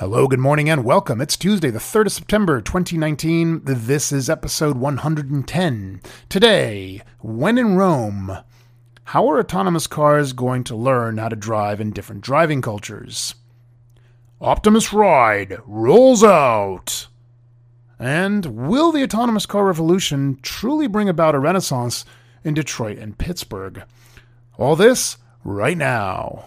Hello, 0.00 0.26
good 0.26 0.40
morning, 0.40 0.70
and 0.70 0.82
welcome. 0.82 1.20
It's 1.20 1.36
Tuesday, 1.36 1.68
the 1.68 1.78
3rd 1.78 2.06
of 2.06 2.12
September, 2.12 2.62
2019. 2.62 3.60
This 3.64 4.12
is 4.12 4.30
episode 4.30 4.78
110. 4.78 6.00
Today, 6.30 7.02
when 7.18 7.58
in 7.58 7.76
Rome, 7.76 8.38
how 9.04 9.28
are 9.28 9.38
autonomous 9.38 9.86
cars 9.86 10.32
going 10.32 10.64
to 10.64 10.74
learn 10.74 11.18
how 11.18 11.28
to 11.28 11.36
drive 11.36 11.82
in 11.82 11.90
different 11.90 12.22
driving 12.22 12.62
cultures? 12.62 13.34
Optimus 14.40 14.90
Ride 14.90 15.58
rolls 15.66 16.24
out. 16.24 17.08
And 17.98 18.46
will 18.46 18.92
the 18.92 19.02
autonomous 19.02 19.44
car 19.44 19.66
revolution 19.66 20.38
truly 20.40 20.86
bring 20.86 21.10
about 21.10 21.34
a 21.34 21.38
renaissance 21.38 22.06
in 22.42 22.54
Detroit 22.54 22.96
and 22.96 23.18
Pittsburgh? 23.18 23.82
All 24.56 24.76
this 24.76 25.18
right 25.44 25.76
now. 25.76 26.46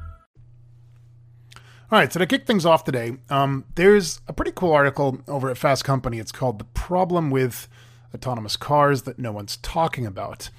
All 1.91 1.99
right, 1.99 2.11
so 2.11 2.19
to 2.19 2.25
kick 2.25 2.45
things 2.45 2.65
off 2.65 2.85
today, 2.85 3.17
um, 3.29 3.65
there's 3.75 4.21
a 4.25 4.31
pretty 4.31 4.53
cool 4.55 4.71
article 4.71 5.19
over 5.27 5.49
at 5.49 5.57
Fast 5.57 5.83
Company. 5.83 6.19
It's 6.19 6.31
called 6.31 6.57
"The 6.57 6.63
Problem 6.63 7.29
with 7.29 7.67
Autonomous 8.15 8.55
Cars 8.55 9.01
That 9.01 9.19
No 9.19 9.33
One's 9.33 9.57
Talking 9.57 10.05
About," 10.05 10.49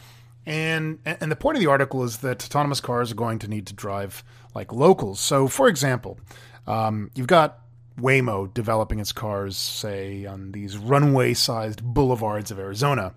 and 0.45 0.99
and 1.07 1.33
the 1.33 1.37
point 1.37 1.57
of 1.57 1.63
the 1.63 1.71
article 1.71 2.05
is 2.05 2.19
that 2.19 2.45
autonomous 2.45 2.81
cars 2.81 3.13
are 3.13 3.15
going 3.15 3.39
to 3.39 3.49
need 3.49 3.67
to 3.69 3.73
drive 3.73 4.23
like 4.55 4.75
locals. 4.75 5.21
So, 5.21 5.49
for 5.49 5.69
example, 5.69 6.21
um, 6.67 7.11
you've 7.15 7.29
got 7.29 7.61
Waymo 7.99 8.53
developing 8.53 9.01
its 9.01 9.13
cars, 9.13 9.57
say, 9.57 10.27
on 10.27 10.53
these 10.53 10.77
runway-sized 10.77 11.83
boulevards 11.83 12.51
of 12.51 12.59
Arizona. 12.59 13.15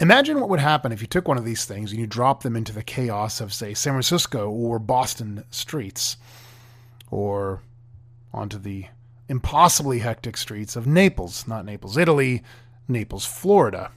Imagine 0.00 0.40
what 0.40 0.48
would 0.48 0.60
happen 0.60 0.90
if 0.92 1.02
you 1.02 1.06
took 1.06 1.28
one 1.28 1.36
of 1.36 1.44
these 1.44 1.66
things 1.66 1.90
and 1.90 2.00
you 2.00 2.06
dropped 2.06 2.44
them 2.44 2.56
into 2.56 2.72
the 2.72 2.82
chaos 2.82 3.42
of, 3.42 3.52
say, 3.52 3.74
San 3.74 3.92
Francisco 3.92 4.48
or 4.48 4.78
Boston 4.78 5.44
streets 5.50 6.16
or 7.10 7.62
onto 8.32 8.58
the 8.58 8.86
impossibly 9.28 9.98
hectic 10.00 10.36
streets 10.36 10.76
of 10.76 10.86
Naples, 10.86 11.46
not 11.46 11.64
Naples, 11.64 11.96
Italy, 11.96 12.42
Naples, 12.86 13.24
Florida, 13.24 13.90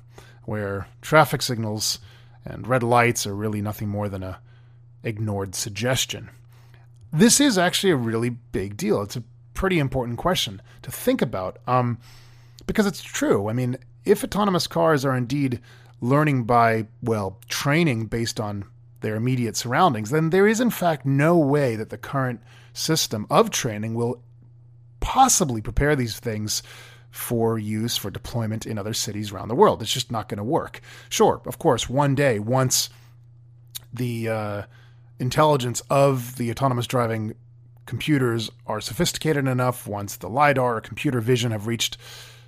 where 0.43 0.87
traffic 1.01 1.41
signals 1.41 1.99
and 2.45 2.67
red 2.67 2.83
lights 2.83 3.25
are 3.27 3.35
really 3.35 3.61
nothing 3.61 3.87
more 3.87 4.09
than 4.09 4.23
a 4.23 4.39
ignored 5.03 5.55
suggestion. 5.55 6.29
This 7.13 7.39
is 7.39 7.57
actually 7.57 7.91
a 7.91 7.97
really 7.97 8.29
big 8.29 8.77
deal. 8.77 9.01
It's 9.01 9.15
a 9.15 9.23
pretty 9.53 9.79
important 9.79 10.17
question 10.17 10.61
to 10.81 10.91
think 10.91 11.21
about 11.21 11.57
um, 11.67 11.97
because 12.67 12.85
it's 12.85 13.01
true. 13.01 13.49
I 13.49 13.53
mean, 13.53 13.77
if 14.05 14.23
autonomous 14.23 14.67
cars 14.67 15.05
are 15.05 15.15
indeed 15.15 15.59
learning 15.99 16.45
by, 16.45 16.87
well, 17.01 17.39
training 17.47 18.05
based 18.07 18.39
on 18.39 18.65
their 19.01 19.15
immediate 19.15 19.55
surroundings, 19.55 20.09
then 20.09 20.29
there 20.29 20.47
is 20.47 20.59
in 20.59 20.69
fact 20.69 21.05
no 21.05 21.37
way 21.37 21.75
that 21.75 21.89
the 21.89 21.97
current 21.97 22.41
system 22.73 23.25
of 23.29 23.49
training 23.49 23.95
will 23.95 24.21
possibly 24.99 25.61
prepare 25.61 25.95
these 25.95 26.19
things 26.19 26.63
for 27.09 27.57
use 27.59 27.97
for 27.97 28.09
deployment 28.09 28.65
in 28.65 28.77
other 28.77 28.93
cities 28.93 29.31
around 29.31 29.49
the 29.49 29.55
world. 29.55 29.81
It's 29.81 29.91
just 29.91 30.11
not 30.11 30.29
going 30.29 30.37
to 30.37 30.43
work. 30.43 30.79
Sure, 31.09 31.41
of 31.45 31.59
course, 31.59 31.89
one 31.89 32.15
day, 32.15 32.39
once 32.39 32.89
the 33.93 34.29
uh, 34.29 34.61
intelligence 35.19 35.81
of 35.89 36.37
the 36.37 36.49
autonomous 36.49 36.87
driving 36.87 37.33
computers 37.85 38.49
are 38.67 38.79
sophisticated 38.79 39.47
enough, 39.47 39.87
once 39.87 40.15
the 40.15 40.29
LiDAR 40.29 40.77
or 40.77 40.81
computer 40.81 41.19
vision 41.19 41.51
have 41.51 41.67
reached 41.67 41.97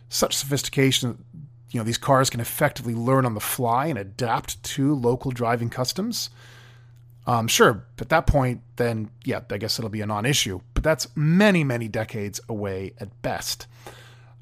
such 0.07 0.37
sophistication 0.37 1.25
you 1.73 1.79
know 1.79 1.83
these 1.83 1.97
cars 1.97 2.29
can 2.29 2.39
effectively 2.39 2.93
learn 2.93 3.25
on 3.25 3.33
the 3.33 3.39
fly 3.39 3.87
and 3.87 3.97
adapt 3.97 4.61
to 4.63 4.93
local 4.93 5.31
driving 5.31 5.69
customs 5.69 6.29
um, 7.25 7.47
sure 7.47 7.85
at 7.99 8.09
that 8.09 8.27
point 8.27 8.61
then 8.75 9.09
yeah 9.23 9.39
i 9.49 9.57
guess 9.57 9.79
it'll 9.79 9.89
be 9.89 10.01
a 10.01 10.05
non-issue 10.05 10.59
but 10.73 10.83
that's 10.83 11.07
many 11.15 11.63
many 11.63 11.87
decades 11.87 12.39
away 12.49 12.93
at 12.99 13.21
best 13.21 13.67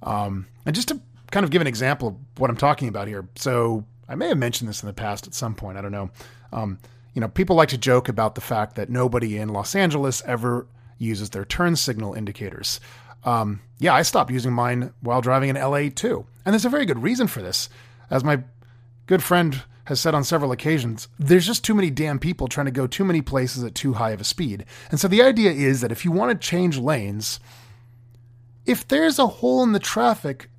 um, 0.03 0.47
and 0.66 0.75
just 0.75 0.88
to 0.88 1.00
kind 1.31 1.44
of 1.44 1.50
give 1.50 1.62
an 1.62 1.68
example 1.68 2.09
of 2.09 2.16
what 2.38 2.50
i'm 2.50 2.58
talking 2.58 2.88
about 2.88 3.08
here 3.08 3.28
so 3.36 3.86
i 4.09 4.16
may 4.16 4.28
have 4.28 4.38
mentioned 4.38 4.69
this 4.69 4.81
in 4.84 4.88
the 4.88 4.94
past 4.94 5.28
at 5.28 5.34
some 5.34 5.56
point 5.56 5.78
i 5.78 5.81
don't 5.81 5.92
know 5.92 6.09
um, 6.53 6.80
you 7.14 7.22
know 7.22 7.28
people 7.28 7.56
like 7.56 7.69
to 7.69 7.78
joke 7.78 8.09
about 8.09 8.36
the 8.36 8.42
fact 8.42 8.75
that 8.75 8.90
nobody 8.90 9.38
in 9.38 9.50
los 9.50 9.75
angeles 9.75 10.22
ever 10.25 10.68
uses 10.98 11.31
their 11.31 11.46
turn 11.46 11.75
signal 11.75 12.13
indicators 12.13 12.80
um, 13.24 13.62
yeah, 13.80 13.94
I 13.94 14.02
stopped 14.02 14.31
using 14.31 14.53
mine 14.53 14.94
while 15.02 15.22
driving 15.22 15.50
in 15.50 15.56
LA 15.56 15.90
too. 15.94 16.25
And 16.46 16.53
there's 16.53 16.66
a 16.66 16.69
very 16.69 16.86
good 16.86 17.02
reason 17.02 17.28
for 17.28 17.42
this. 17.42 17.69
As 18.09 18.24
my 18.24 18.44
good 19.06 19.24
friend 19.24 19.62
has 19.91 20.00
said 20.00 20.16
on 20.16 20.24
several 20.24 20.52
occasions, 20.52 21.07
there's 21.19 21.46
just 21.46 21.63
too 21.63 21.75
many 21.75 21.90
damn 21.90 22.18
people 22.18 22.47
trying 22.47 22.66
to 22.66 22.72
go 22.72 22.88
too 22.88 23.06
many 23.06 23.22
places 23.22 23.63
at 23.63 23.75
too 23.75 23.94
high 23.94 24.12
of 24.12 24.22
a 24.22 24.24
speed. 24.24 24.66
And 24.90 25.00
so 25.00 25.07
the 25.07 25.22
idea 25.22 25.52
is 25.52 25.81
that 25.81 25.91
if 25.91 26.03
you 26.03 26.12
want 26.12 26.31
to 26.31 26.47
change 26.47 26.78
lanes, 26.78 27.40
if 28.66 28.88
there's 28.88 29.19
a 29.19 29.28
hole 29.28 29.63
in 29.63 29.72
the 29.72 29.80
traffic, 29.80 30.50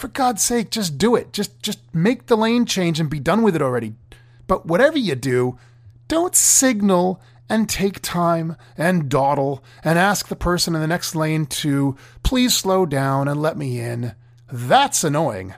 for 0.00 0.08
God's 0.08 0.42
sake, 0.42 0.70
just 0.70 0.96
do 0.96 1.14
it. 1.14 1.30
Just 1.32 1.62
just 1.62 1.78
make 1.92 2.26
the 2.26 2.36
lane 2.36 2.64
change 2.64 2.98
and 2.98 3.10
be 3.10 3.20
done 3.20 3.42
with 3.42 3.54
it 3.54 3.60
already. 3.60 3.92
But 4.46 4.64
whatever 4.64 4.96
you 4.96 5.14
do, 5.14 5.58
don't 6.08 6.34
signal 6.34 7.20
and 7.50 7.68
take 7.68 8.00
time 8.00 8.56
and 8.78 9.10
dawdle 9.10 9.62
and 9.84 9.98
ask 9.98 10.28
the 10.28 10.36
person 10.36 10.74
in 10.74 10.80
the 10.80 10.86
next 10.86 11.14
lane 11.14 11.44
to 11.46 11.96
please 12.22 12.56
slow 12.56 12.86
down 12.86 13.28
and 13.28 13.42
let 13.42 13.58
me 13.58 13.78
in. 13.78 14.14
That's 14.50 15.04
annoying. 15.04 15.54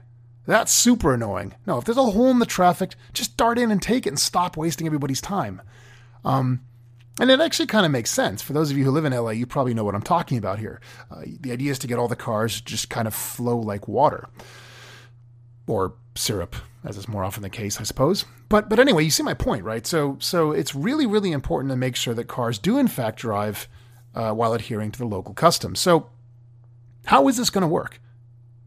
That's 0.46 0.72
super 0.72 1.14
annoying. 1.14 1.54
No, 1.66 1.78
if 1.78 1.84
there's 1.84 1.96
a 1.96 2.02
hole 2.02 2.30
in 2.30 2.40
the 2.40 2.46
traffic, 2.46 2.94
just 3.12 3.36
dart 3.36 3.58
in 3.58 3.70
and 3.70 3.80
take 3.80 4.06
it 4.06 4.10
and 4.10 4.18
stop 4.18 4.56
wasting 4.56 4.86
everybody's 4.86 5.20
time. 5.20 5.62
Um, 6.24 6.62
and 7.20 7.30
it 7.30 7.40
actually 7.40 7.66
kind 7.66 7.86
of 7.86 7.92
makes 7.92 8.10
sense. 8.10 8.42
For 8.42 8.52
those 8.52 8.70
of 8.70 8.78
you 8.78 8.84
who 8.84 8.90
live 8.90 9.04
in 9.04 9.12
LA, 9.12 9.30
you 9.30 9.46
probably 9.46 9.74
know 9.74 9.84
what 9.84 9.94
I'm 9.94 10.02
talking 10.02 10.38
about 10.38 10.58
here. 10.58 10.80
Uh, 11.10 11.22
the 11.40 11.52
idea 11.52 11.70
is 11.70 11.78
to 11.80 11.86
get 11.86 11.98
all 11.98 12.08
the 12.08 12.16
cars 12.16 12.60
just 12.60 12.90
kind 12.90 13.06
of 13.06 13.14
flow 13.14 13.58
like 13.58 13.86
water 13.86 14.28
or 15.66 15.94
syrup, 16.14 16.56
as 16.84 16.96
is 16.96 17.08
more 17.08 17.22
often 17.22 17.42
the 17.42 17.50
case, 17.50 17.80
I 17.80 17.84
suppose. 17.84 18.24
But 18.48 18.68
but 18.68 18.78
anyway, 18.78 19.04
you 19.04 19.10
see 19.10 19.22
my 19.22 19.34
point, 19.34 19.64
right? 19.64 19.86
So 19.86 20.16
so 20.20 20.52
it's 20.52 20.74
really 20.74 21.06
really 21.06 21.32
important 21.32 21.70
to 21.70 21.76
make 21.76 21.96
sure 21.96 22.14
that 22.14 22.28
cars 22.28 22.58
do 22.58 22.78
in 22.78 22.88
fact 22.88 23.20
drive 23.20 23.68
uh, 24.14 24.32
while 24.32 24.54
adhering 24.54 24.90
to 24.92 24.98
the 24.98 25.06
local 25.06 25.34
customs. 25.34 25.80
So 25.80 26.10
how 27.06 27.28
is 27.28 27.36
this 27.36 27.50
going 27.50 27.62
to 27.62 27.68
work? 27.68 28.00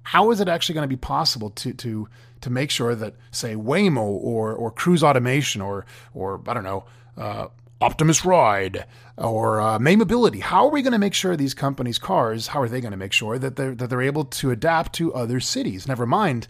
How 0.06 0.30
is 0.32 0.40
it 0.40 0.48
actually 0.48 0.76
going 0.76 0.88
to 0.88 0.96
be 0.96 1.00
possible 1.00 1.50
to 1.50 1.74
to 1.74 2.08
to 2.42 2.50
make 2.52 2.70
sure 2.70 2.94
that 2.94 3.16
say 3.32 3.56
Waymo 3.56 3.98
or 3.98 4.54
or 4.54 4.72
Cruise 4.72 5.04
Automation 5.04 5.62
or 5.62 5.86
or 6.14 6.42
I 6.48 6.54
don't 6.54 6.64
know 6.64 6.86
uh, 7.18 7.48
Optimus 7.82 8.24
Ride 8.24 8.86
or 9.18 9.60
uh, 9.60 9.80
May 9.80 9.96
Mobility. 9.96 10.40
How 10.40 10.66
are 10.66 10.72
we 10.72 10.84
going 10.84 10.94
to 10.94 11.00
make 11.00 11.16
sure 11.16 11.36
these 11.36 11.56
companies' 11.56 11.98
cars? 11.98 12.48
How 12.48 12.62
are 12.62 12.70
they 12.70 12.82
going 12.82 12.92
to 12.92 12.98
make 12.98 13.14
sure 13.14 13.40
that 13.40 13.56
they're 13.56 13.74
that 13.74 13.90
they're 13.90 14.02
able 14.02 14.26
to 14.26 14.52
adapt 14.52 14.94
to 14.94 15.14
other 15.14 15.40
cities? 15.40 15.88
Never 15.88 16.06
mind 16.06 16.48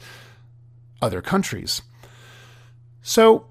other 1.01 1.21
countries. 1.21 1.81
So 3.01 3.47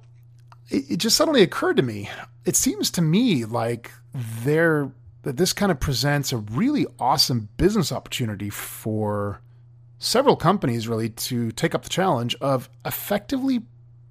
it, 0.68 0.90
it 0.90 0.96
just 0.98 1.16
suddenly 1.16 1.42
occurred 1.42 1.78
to 1.78 1.82
me. 1.82 2.10
It 2.44 2.56
seems 2.56 2.90
to 2.92 3.02
me 3.02 3.46
like 3.46 3.90
there 4.12 4.92
that 5.22 5.38
this 5.38 5.54
kind 5.54 5.72
of 5.72 5.80
presents 5.80 6.30
a 6.30 6.36
really 6.36 6.86
awesome 6.98 7.48
business 7.56 7.90
opportunity 7.90 8.50
for 8.50 9.40
several 10.04 10.36
companies 10.36 10.86
really 10.86 11.08
to 11.08 11.50
take 11.52 11.74
up 11.74 11.82
the 11.82 11.88
challenge 11.88 12.36
of 12.40 12.68
effectively 12.84 13.62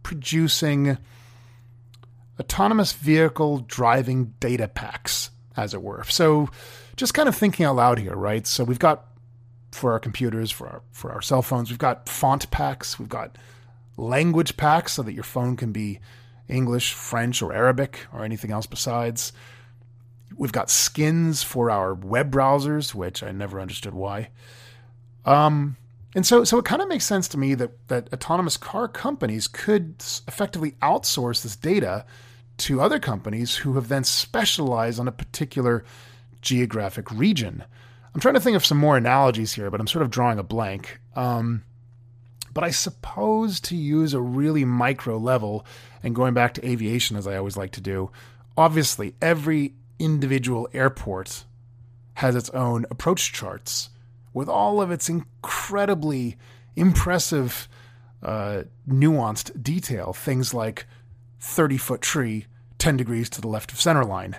producing 0.02 0.98
autonomous 2.40 2.94
vehicle 2.94 3.60
driving 3.60 4.34
data 4.40 4.68
packs, 4.68 5.30
as 5.56 5.74
it 5.74 5.82
were. 5.82 6.04
So, 6.06 6.50
just 6.96 7.14
kind 7.14 7.30
of 7.30 7.36
thinking 7.36 7.66
out 7.66 7.76
loud 7.76 8.00
here, 8.00 8.16
right? 8.16 8.46
So, 8.48 8.64
we've 8.64 8.80
got 8.80 9.06
for 9.72 9.92
our 9.92 10.00
computers, 10.00 10.52
for 10.52 10.68
our 10.68 10.82
for 10.92 11.12
our 11.12 11.22
cell 11.22 11.42
phones, 11.42 11.70
we've 11.70 11.78
got 11.80 12.10
font 12.10 12.50
packs, 12.50 12.98
we've 12.98 13.10
got 13.10 13.38
language 13.96 14.58
packs 14.58 14.94
so 14.94 15.04
that 15.04 15.14
your 15.14 15.24
phone 15.24 15.56
can 15.56 15.72
be 15.72 16.00
English, 16.48 16.94
French, 16.94 17.42
or 17.42 17.54
Arabic, 17.54 18.08
or 18.12 18.26
anything 18.26 18.52
else 18.52 18.66
besides. 18.66 19.32
We've 20.36 20.52
got 20.52 20.72
skins 20.72 21.44
for 21.44 21.70
our 21.70 21.94
web 21.94 22.32
browsers, 22.32 22.96
which 22.96 23.22
I 23.22 23.32
never 23.32 23.62
understood 23.62 23.94
why. 23.94 24.30
Um, 25.26 25.78
and 26.16 26.26
so, 26.26 26.44
so 26.44 26.58
it 26.60 26.66
kind 26.66 26.82
of 26.82 26.88
makes 26.88 27.06
sense 27.06 27.28
to 27.30 27.38
me 27.38 27.56
that 27.56 27.88
that 27.88 28.14
autonomous 28.14 28.58
car 28.58 28.88
companies 28.88 29.48
could 29.48 29.96
effectively 30.28 30.72
outsource 30.82 31.42
this 31.42 31.56
data 31.56 32.06
to 32.58 32.82
other 32.82 33.00
companies 33.00 33.58
who 33.58 33.74
have 33.74 33.88
then 33.88 34.04
specialized 34.04 35.00
on 35.00 35.08
a 35.08 35.12
particular 35.12 35.84
geographic 36.42 37.10
region. 37.12 37.64
I'm 38.14 38.22
trying 38.22 38.36
to 38.36 38.40
think 38.40 38.56
of 38.56 38.66
some 38.66 38.78
more 38.78 38.96
analogies 38.96 39.54
here, 39.54 39.72
but 39.72 39.80
I'm 39.80 39.88
sort 39.88 40.04
of 40.04 40.12
drawing 40.12 40.38
a 40.38 40.44
blank. 40.44 41.00
Um, 41.16 41.64
but 42.54 42.64
I 42.64 42.70
suppose 42.70 43.60
to 43.62 43.76
use 43.76 44.14
a 44.14 44.22
really 44.22 44.66
micro 44.66 45.18
level, 45.18 45.66
and 46.04 46.14
going 46.14 46.36
back 46.36 46.54
to 46.56 46.68
aviation 46.68 47.18
as 47.18 47.26
I 47.26 47.38
always 47.38 47.58
like 47.58 47.72
to 47.72 47.82
do, 47.82 48.12
obviously 48.56 49.16
every 49.20 49.74
individual 49.98 50.70
airport 50.74 51.46
has 52.16 52.36
its 52.36 52.52
own 52.52 52.86
approach 52.92 53.34
charts 53.34 53.90
with 54.34 54.50
all 54.50 54.82
of 54.82 54.92
its 54.92 55.10
incredibly 55.10 56.38
impressive, 56.76 57.68
uh, 58.22 58.64
nuanced 58.88 59.62
detail. 59.62 60.14
Things 60.14 60.54
like 60.54 60.86
30 61.40 61.78
foot 61.78 62.02
tree, 62.02 62.48
10 62.80 62.98
degrees 62.98 63.30
to 63.32 63.42
the 63.42 63.48
left 63.48 63.72
of 63.72 63.82
center 63.82 64.06
line. 64.06 64.38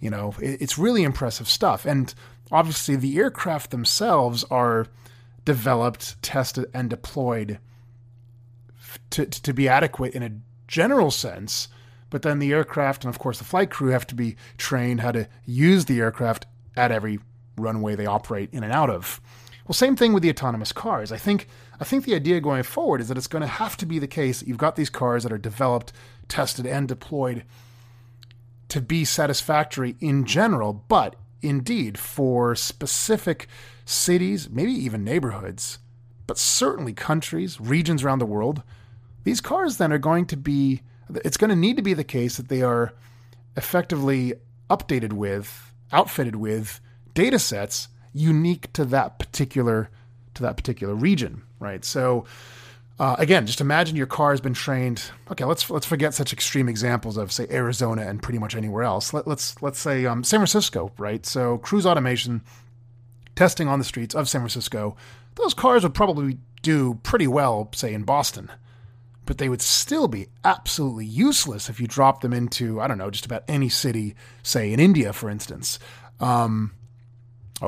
You 0.00 0.10
know, 0.10 0.34
it's 0.40 0.78
really 0.78 1.02
impressive 1.04 1.48
stuff. 1.48 1.84
And 1.86 2.12
obviously, 2.50 2.96
the 2.96 3.18
aircraft 3.18 3.70
themselves 3.70 4.44
are 4.50 4.86
developed, 5.44 6.20
tested, 6.22 6.66
and 6.74 6.90
deployed 6.90 7.58
to, 9.10 9.26
to 9.26 9.54
be 9.54 9.68
adequate 9.68 10.14
in 10.14 10.22
a 10.22 10.32
general 10.68 11.10
sense. 11.10 11.68
But 12.10 12.22
then 12.22 12.40
the 12.40 12.52
aircraft 12.52 13.04
and, 13.04 13.14
of 13.14 13.18
course, 13.18 13.38
the 13.38 13.44
flight 13.44 13.70
crew 13.70 13.90
have 13.90 14.06
to 14.08 14.14
be 14.14 14.36
trained 14.58 15.00
how 15.00 15.12
to 15.12 15.28
use 15.46 15.86
the 15.86 16.00
aircraft 16.00 16.46
at 16.76 16.92
every 16.92 17.20
runway 17.56 17.94
they 17.94 18.06
operate 18.06 18.50
in 18.52 18.64
and 18.64 18.72
out 18.72 18.90
of. 18.90 19.20
Well, 19.66 19.74
same 19.74 19.96
thing 19.96 20.12
with 20.12 20.22
the 20.22 20.30
autonomous 20.30 20.72
cars. 20.72 21.12
I 21.12 21.18
think 21.18 21.48
I 21.80 21.84
think 21.84 22.04
the 22.04 22.14
idea 22.14 22.40
going 22.40 22.62
forward 22.62 23.00
is 23.00 23.08
that 23.08 23.18
it's 23.18 23.26
going 23.26 23.42
to 23.42 23.48
have 23.48 23.76
to 23.78 23.86
be 23.86 23.98
the 23.98 24.06
case 24.06 24.40
that 24.40 24.48
you've 24.48 24.58
got 24.58 24.76
these 24.76 24.90
cars 24.90 25.22
that 25.22 25.32
are 25.32 25.38
developed, 25.38 25.92
tested, 26.28 26.66
and 26.66 26.86
deployed 26.86 27.44
to 28.68 28.80
be 28.80 29.04
satisfactory 29.04 29.96
in 30.00 30.24
general, 30.24 30.72
but 30.72 31.16
indeed 31.42 31.98
for 31.98 32.54
specific 32.54 33.46
cities, 33.84 34.48
maybe 34.48 34.72
even 34.72 35.04
neighborhoods, 35.04 35.78
but 36.26 36.38
certainly 36.38 36.92
countries, 36.92 37.60
regions 37.60 38.02
around 38.02 38.18
the 38.18 38.26
world, 38.26 38.62
these 39.24 39.40
cars 39.40 39.76
then 39.76 39.92
are 39.92 39.98
going 39.98 40.24
to 40.26 40.36
be, 40.36 40.82
it's 41.24 41.36
going 41.36 41.50
to 41.50 41.56
need 41.56 41.76
to 41.76 41.82
be 41.82 41.94
the 41.94 42.04
case 42.04 42.36
that 42.36 42.48
they 42.48 42.62
are 42.62 42.94
effectively 43.56 44.34
updated 44.70 45.12
with, 45.12 45.72
outfitted 45.92 46.36
with 46.36 46.80
data 47.14 47.38
sets 47.38 47.88
unique 48.12 48.72
to 48.74 48.84
that 48.86 49.18
particular 49.18 49.90
to 50.34 50.42
that 50.42 50.56
particular 50.56 50.94
region, 50.94 51.42
right? 51.58 51.84
So 51.84 52.24
uh, 52.98 53.16
again, 53.18 53.46
just 53.46 53.60
imagine 53.60 53.96
your 53.96 54.06
car 54.06 54.30
has 54.30 54.40
been 54.40 54.54
trained. 54.54 55.02
Okay, 55.30 55.44
let's 55.44 55.68
let's 55.70 55.86
forget 55.86 56.14
such 56.14 56.32
extreme 56.32 56.68
examples 56.68 57.16
of 57.16 57.32
say 57.32 57.46
Arizona 57.50 58.02
and 58.02 58.22
pretty 58.22 58.38
much 58.38 58.54
anywhere 58.54 58.84
else. 58.84 59.12
Let, 59.12 59.22
us 59.22 59.26
let's, 59.26 59.62
let's 59.62 59.78
say 59.80 60.06
um, 60.06 60.22
San 60.22 60.38
Francisco, 60.38 60.92
right? 60.98 61.24
So 61.24 61.58
cruise 61.58 61.86
automation 61.86 62.42
testing 63.34 63.66
on 63.66 63.78
the 63.78 63.84
streets 63.84 64.14
of 64.14 64.28
San 64.28 64.40
Francisco. 64.40 64.96
Those 65.36 65.54
cars 65.54 65.82
would 65.82 65.94
probably 65.94 66.38
do 66.60 67.00
pretty 67.02 67.26
well, 67.26 67.70
say 67.74 67.94
in 67.94 68.04
Boston, 68.04 68.52
but 69.24 69.38
they 69.38 69.48
would 69.48 69.62
still 69.62 70.06
be 70.06 70.28
absolutely 70.44 71.06
useless 71.06 71.68
if 71.70 71.80
you 71.80 71.86
drop 71.86 72.20
them 72.20 72.32
into 72.32 72.80
I 72.80 72.86
don't 72.86 72.98
know 72.98 73.10
just 73.10 73.26
about 73.26 73.44
any 73.48 73.70
city, 73.70 74.14
say 74.42 74.72
in 74.72 74.78
India, 74.78 75.12
for 75.12 75.30
instance. 75.30 75.78
Um, 76.20 76.72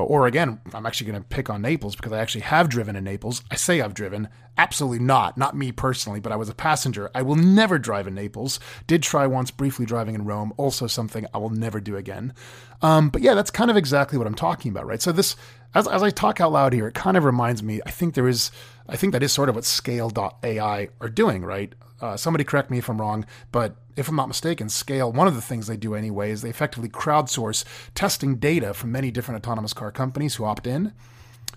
or 0.02 0.26
again, 0.26 0.60
I'm 0.72 0.86
actually 0.86 1.10
going 1.10 1.22
to 1.22 1.28
pick 1.28 1.48
on 1.48 1.62
Naples 1.62 1.94
because 1.94 2.12
I 2.12 2.18
actually 2.18 2.42
have 2.42 2.68
driven 2.68 2.96
in 2.96 3.04
Naples. 3.04 3.42
I 3.50 3.56
say 3.56 3.80
I've 3.80 3.94
driven. 3.94 4.28
Absolutely 4.56 4.98
not. 4.98 5.36
Not 5.36 5.56
me 5.56 5.72
personally, 5.72 6.20
but 6.20 6.32
I 6.32 6.36
was 6.36 6.48
a 6.48 6.54
passenger. 6.54 7.10
I 7.14 7.22
will 7.22 7.36
never 7.36 7.78
drive 7.78 8.06
in 8.06 8.14
Naples. 8.14 8.60
Did 8.86 9.02
try 9.02 9.26
once 9.26 9.50
briefly 9.50 9.86
driving 9.86 10.14
in 10.14 10.24
Rome. 10.24 10.52
Also 10.56 10.86
something 10.86 11.26
I 11.32 11.38
will 11.38 11.50
never 11.50 11.80
do 11.80 11.96
again. 11.96 12.34
Um, 12.82 13.08
but 13.08 13.22
yeah, 13.22 13.34
that's 13.34 13.50
kind 13.50 13.70
of 13.70 13.76
exactly 13.76 14.18
what 14.18 14.26
I'm 14.26 14.34
talking 14.34 14.70
about, 14.70 14.86
right? 14.86 15.00
So 15.00 15.12
this, 15.12 15.36
as, 15.74 15.88
as 15.88 16.02
I 16.02 16.10
talk 16.10 16.40
out 16.40 16.52
loud 16.52 16.72
here, 16.72 16.86
it 16.88 16.94
kind 16.94 17.16
of 17.16 17.24
reminds 17.24 17.62
me, 17.62 17.80
I 17.86 17.90
think 17.90 18.14
there 18.14 18.28
is, 18.28 18.50
I 18.88 18.96
think 18.96 19.12
that 19.12 19.22
is 19.22 19.32
sort 19.32 19.48
of 19.48 19.54
what 19.54 19.64
scale.ai 19.64 20.88
are 21.00 21.08
doing, 21.08 21.44
right? 21.44 21.72
Uh, 22.00 22.16
somebody 22.16 22.44
correct 22.44 22.70
me 22.70 22.78
if 22.78 22.88
I'm 22.88 23.00
wrong, 23.00 23.24
but 23.50 23.76
if 23.96 24.08
I'm 24.08 24.16
not 24.16 24.28
mistaken, 24.28 24.68
Scale, 24.68 25.12
one 25.12 25.28
of 25.28 25.34
the 25.34 25.40
things 25.40 25.66
they 25.66 25.76
do 25.76 25.94
anyway 25.94 26.30
is 26.30 26.42
they 26.42 26.50
effectively 26.50 26.88
crowdsource 26.88 27.64
testing 27.94 28.36
data 28.36 28.74
from 28.74 28.92
many 28.92 29.10
different 29.10 29.44
autonomous 29.44 29.72
car 29.72 29.92
companies 29.92 30.34
who 30.34 30.44
opt 30.44 30.66
in, 30.66 30.92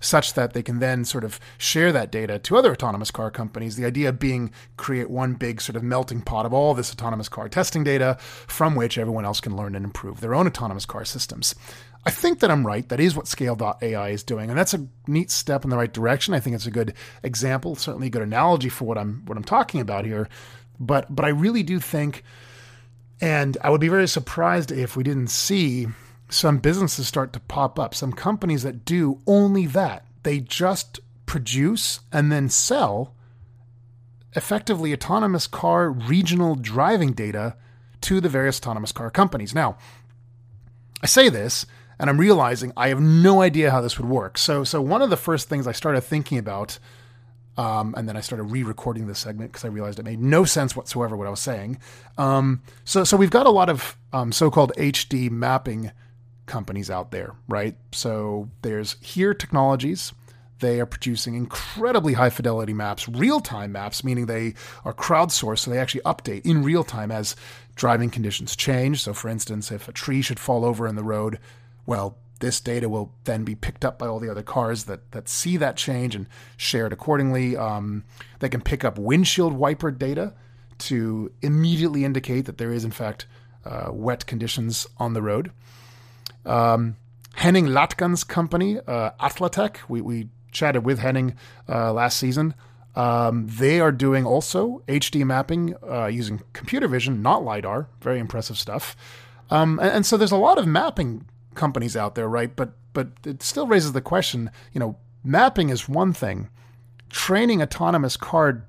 such 0.00 0.34
that 0.34 0.52
they 0.52 0.62
can 0.62 0.78
then 0.78 1.04
sort 1.04 1.24
of 1.24 1.40
share 1.58 1.90
that 1.92 2.12
data 2.12 2.38
to 2.38 2.56
other 2.56 2.70
autonomous 2.70 3.10
car 3.10 3.30
companies. 3.30 3.76
The 3.76 3.84
idea 3.84 4.12
being 4.12 4.52
create 4.76 5.10
one 5.10 5.34
big 5.34 5.60
sort 5.60 5.76
of 5.76 5.82
melting 5.82 6.22
pot 6.22 6.46
of 6.46 6.52
all 6.52 6.72
this 6.74 6.92
autonomous 6.92 7.28
car 7.28 7.48
testing 7.48 7.82
data 7.82 8.16
from 8.20 8.74
which 8.74 8.96
everyone 8.96 9.24
else 9.24 9.40
can 9.40 9.56
learn 9.56 9.74
and 9.74 9.84
improve 9.84 10.20
their 10.20 10.34
own 10.34 10.46
autonomous 10.46 10.86
car 10.86 11.04
systems. 11.04 11.54
I 12.04 12.10
think 12.10 12.40
that 12.40 12.50
I'm 12.50 12.66
right. 12.66 12.88
That 12.88 13.00
is 13.00 13.14
what 13.14 13.26
Scale.ai 13.26 14.08
is 14.10 14.22
doing, 14.22 14.50
and 14.50 14.58
that's 14.58 14.74
a 14.74 14.86
neat 15.06 15.30
step 15.30 15.64
in 15.64 15.70
the 15.70 15.76
right 15.76 15.92
direction. 15.92 16.32
I 16.32 16.40
think 16.40 16.54
it's 16.54 16.66
a 16.66 16.70
good 16.70 16.94
example, 17.22 17.74
certainly 17.76 18.06
a 18.06 18.10
good 18.10 18.22
analogy 18.22 18.68
for 18.68 18.84
what 18.84 18.96
I'm 18.98 19.22
what 19.26 19.36
I'm 19.36 19.44
talking 19.44 19.80
about 19.80 20.04
here. 20.04 20.28
But 20.80 21.14
but 21.14 21.24
I 21.24 21.28
really 21.28 21.62
do 21.62 21.80
think, 21.80 22.22
and 23.20 23.58
I 23.62 23.70
would 23.70 23.80
be 23.80 23.88
very 23.88 24.08
surprised 24.08 24.70
if 24.72 24.96
we 24.96 25.02
didn't 25.02 25.28
see 25.28 25.88
some 26.30 26.58
businesses 26.58 27.08
start 27.08 27.32
to 27.32 27.40
pop 27.40 27.78
up, 27.78 27.94
some 27.94 28.12
companies 28.12 28.62
that 28.62 28.84
do 28.84 29.20
only 29.26 29.66
that. 29.66 30.04
They 30.22 30.40
just 30.40 31.00
produce 31.26 32.00
and 32.12 32.30
then 32.30 32.48
sell 32.48 33.14
effectively 34.34 34.92
autonomous 34.92 35.46
car 35.46 35.90
regional 35.90 36.54
driving 36.54 37.12
data 37.12 37.56
to 38.02 38.20
the 38.20 38.28
various 38.28 38.58
autonomous 38.58 38.92
car 38.92 39.10
companies. 39.10 39.54
Now, 39.54 39.76
I 41.02 41.06
say 41.06 41.28
this 41.28 41.66
and 41.98 42.08
I'm 42.08 42.18
realizing 42.18 42.72
I 42.76 42.88
have 42.88 43.00
no 43.00 43.42
idea 43.42 43.70
how 43.70 43.80
this 43.80 43.98
would 43.98 44.08
work. 44.08 44.38
So, 44.38 44.64
so 44.64 44.80
one 44.80 45.02
of 45.02 45.10
the 45.10 45.16
first 45.16 45.48
things 45.48 45.66
I 45.66 45.72
started 45.72 46.02
thinking 46.02 46.38
about, 46.38 46.78
um, 47.56 47.94
and 47.96 48.08
then 48.08 48.16
I 48.16 48.20
started 48.20 48.44
re-recording 48.44 49.06
this 49.06 49.18
segment 49.18 49.50
because 49.52 49.64
I 49.64 49.68
realized 49.68 49.98
it 49.98 50.04
made 50.04 50.20
no 50.20 50.44
sense 50.44 50.76
whatsoever 50.76 51.16
what 51.16 51.26
I 51.26 51.30
was 51.30 51.40
saying. 51.40 51.78
Um, 52.16 52.62
so, 52.84 53.04
so 53.04 53.16
we've 53.16 53.30
got 53.30 53.46
a 53.46 53.50
lot 53.50 53.68
of 53.68 53.96
um, 54.12 54.32
so-called 54.32 54.72
HD 54.76 55.30
mapping 55.30 55.90
companies 56.46 56.90
out 56.90 57.10
there, 57.10 57.34
right? 57.48 57.76
So 57.92 58.48
there's 58.62 58.96
Here 59.00 59.34
Technologies. 59.34 60.12
They 60.60 60.80
are 60.80 60.86
producing 60.86 61.34
incredibly 61.34 62.14
high 62.14 62.30
fidelity 62.30 62.72
maps, 62.72 63.08
real 63.08 63.40
time 63.40 63.72
maps, 63.72 64.02
meaning 64.02 64.26
they 64.26 64.54
are 64.84 64.92
crowdsourced, 64.92 65.60
so 65.60 65.70
they 65.70 65.78
actually 65.78 66.00
update 66.00 66.44
in 66.44 66.64
real 66.64 66.82
time 66.82 67.12
as 67.12 67.36
driving 67.76 68.10
conditions 68.10 68.56
change. 68.56 69.02
So, 69.02 69.14
for 69.14 69.28
instance, 69.28 69.70
if 69.70 69.88
a 69.88 69.92
tree 69.92 70.20
should 70.20 70.40
fall 70.40 70.64
over 70.64 70.88
in 70.88 70.96
the 70.96 71.04
road, 71.04 71.38
well, 71.88 72.18
this 72.40 72.60
data 72.60 72.86
will 72.86 73.14
then 73.24 73.44
be 73.44 73.54
picked 73.54 73.82
up 73.82 73.98
by 73.98 74.06
all 74.06 74.20
the 74.20 74.30
other 74.30 74.42
cars 74.42 74.84
that 74.84 75.10
that 75.12 75.26
see 75.26 75.56
that 75.56 75.78
change 75.78 76.14
and 76.14 76.26
shared 76.58 76.92
accordingly. 76.92 77.56
Um, 77.56 78.04
they 78.40 78.50
can 78.50 78.60
pick 78.60 78.84
up 78.84 78.98
windshield 78.98 79.54
wiper 79.54 79.90
data 79.90 80.34
to 80.80 81.32
immediately 81.40 82.04
indicate 82.04 82.42
that 82.42 82.58
there 82.58 82.72
is 82.72 82.84
in 82.84 82.90
fact 82.90 83.24
uh, 83.64 83.88
wet 83.90 84.26
conditions 84.26 84.86
on 84.98 85.14
the 85.14 85.22
road. 85.22 85.50
Um, 86.44 86.96
Henning 87.36 87.68
Lategahn's 87.68 88.22
company, 88.22 88.78
uh, 88.86 89.12
Atlatec, 89.18 89.78
we, 89.88 90.02
we 90.02 90.28
chatted 90.52 90.84
with 90.84 90.98
Henning 90.98 91.36
uh, 91.68 91.92
last 91.94 92.18
season. 92.18 92.54
Um, 92.96 93.46
they 93.48 93.80
are 93.80 93.92
doing 93.92 94.26
also 94.26 94.82
HD 94.88 95.24
mapping 95.24 95.74
uh, 95.88 96.06
using 96.06 96.42
computer 96.52 96.86
vision, 96.86 97.22
not 97.22 97.44
LiDAR. 97.44 97.88
Very 98.02 98.18
impressive 98.18 98.58
stuff. 98.58 98.94
Um, 99.50 99.78
and, 99.78 99.90
and, 99.90 100.06
so 100.06 100.16
there's 100.16 100.32
a 100.32 100.36
lot 100.36 100.58
of 100.58 100.66
mapping 100.66 101.24
companies 101.58 101.96
out 101.96 102.14
there, 102.14 102.28
right? 102.28 102.54
But 102.54 102.72
but 102.94 103.08
it 103.24 103.42
still 103.42 103.66
raises 103.66 103.92
the 103.92 104.00
question. 104.00 104.50
You 104.72 104.80
know, 104.80 104.96
mapping 105.22 105.68
is 105.68 105.88
one 105.88 106.12
thing. 106.12 106.48
Training 107.10 107.60
autonomous 107.60 108.16
car, 108.16 108.64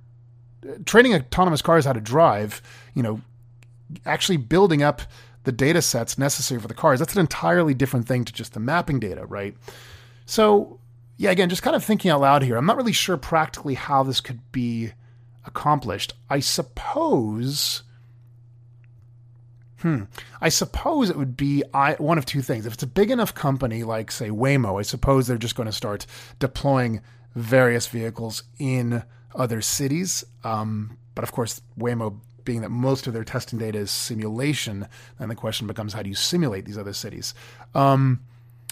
training 0.86 1.13
autonomous 1.13 1.62
cars 1.62 1.86
how 1.86 1.93
to 1.93 2.01
drive. 2.01 2.62
You 2.93 3.03
know, 3.03 3.22
actually 4.05 4.38
building 4.38 4.84
up 4.84 5.01
the 5.43 5.51
data 5.51 5.81
sets 5.81 6.17
necessary 6.17 6.60
for 6.60 6.67
the 6.67 6.74
cars. 6.74 7.00
That's 7.00 7.13
an 7.13 7.22
entirely 7.22 7.74
different 7.74 8.08
thing 8.08 8.25
to 8.25 8.34
just 8.34 8.53
the 8.53 8.60
mapping 8.60 9.00
data, 9.00 9.25
right? 9.25 9.55
So 10.25 10.79
yeah, 11.17 11.31
again, 11.31 11.50
just 11.50 11.63
kind 11.63 11.75
of 11.75 11.84
thinking 11.84 12.12
out 12.12 12.22
loud 12.22 12.43
here. 12.43 12.55
I'm 12.55 12.65
not 12.65 12.77
really 12.77 12.93
sure 12.93 13.17
practically 13.17 13.75
how 13.75 14.03
this 14.03 14.22
could 14.22 14.39
be 14.51 14.91
accomplished. 15.46 16.13
I 16.29 16.39
suppose 16.39 17.84
Hmm. 19.81 20.03
I 20.41 20.50
suppose 20.50 21.09
it 21.09 21.15
would 21.15 21.38
be 21.38 21.63
I, 21.74 21.93
one 21.93 22.17
of 22.17 22.25
two 22.25 22.41
things. 22.41 22.65
If 22.65 22.74
it's 22.74 22.83
a 22.83 22.88
big 22.88 23.12
enough 23.12 23.33
company 23.33 23.83
like, 23.83 24.12
say, 24.12 24.29
Waymo, 24.29 24.79
I 24.79 24.83
suppose 24.83 25.27
they're 25.27 25.38
just 25.38 25.55
going 25.55 25.67
to 25.67 25.74
start 25.74 26.05
deploying 26.39 27.01
various 27.36 27.88
vehicles 27.88 28.43
in 28.57 29.03
other 29.36 29.62
cities. 29.62 30.25
Um, 30.43 30.98
but 31.15 31.24
of 31.24 31.31
course, 31.31 31.62
Waymo 31.77 32.19
being 32.43 32.62
that 32.62 32.69
most 32.69 33.07
of 33.07 33.13
their 33.13 33.24
testing 33.24 33.59
data 33.59 33.77
is 33.77 33.91
simulation, 33.91 34.88
then 35.19 35.29
the 35.29 35.36
question 35.36 35.67
becomes 35.67 35.93
how 35.93 36.01
do 36.01 36.09
you 36.09 36.15
simulate 36.15 36.65
these 36.65 36.77
other 36.77 36.93
cities? 36.93 37.33
Um, 37.75 38.21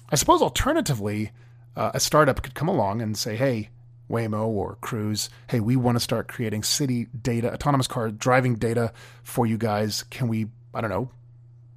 I 0.09 0.15
suppose 0.15 0.41
alternatively, 0.41 1.31
uh, 1.75 1.91
a 1.93 1.99
startup 1.99 2.41
could 2.41 2.55
come 2.55 2.67
along 2.67 3.01
and 3.01 3.17
say, 3.17 3.35
hey, 3.35 3.69
Waymo 4.09 4.47
or 4.47 4.77
Cruise, 4.81 5.29
hey, 5.49 5.59
we 5.59 5.75
want 5.75 5.95
to 5.95 5.99
start 5.99 6.27
creating 6.27 6.63
city 6.63 7.07
data, 7.21 7.53
autonomous 7.53 7.87
car 7.87 8.09
driving 8.09 8.55
data 8.55 8.93
for 9.21 9.45
you 9.45 9.57
guys. 9.57 10.03
Can 10.03 10.27
we, 10.27 10.47
I 10.77 10.81
don't 10.81 10.91
know, 10.91 11.09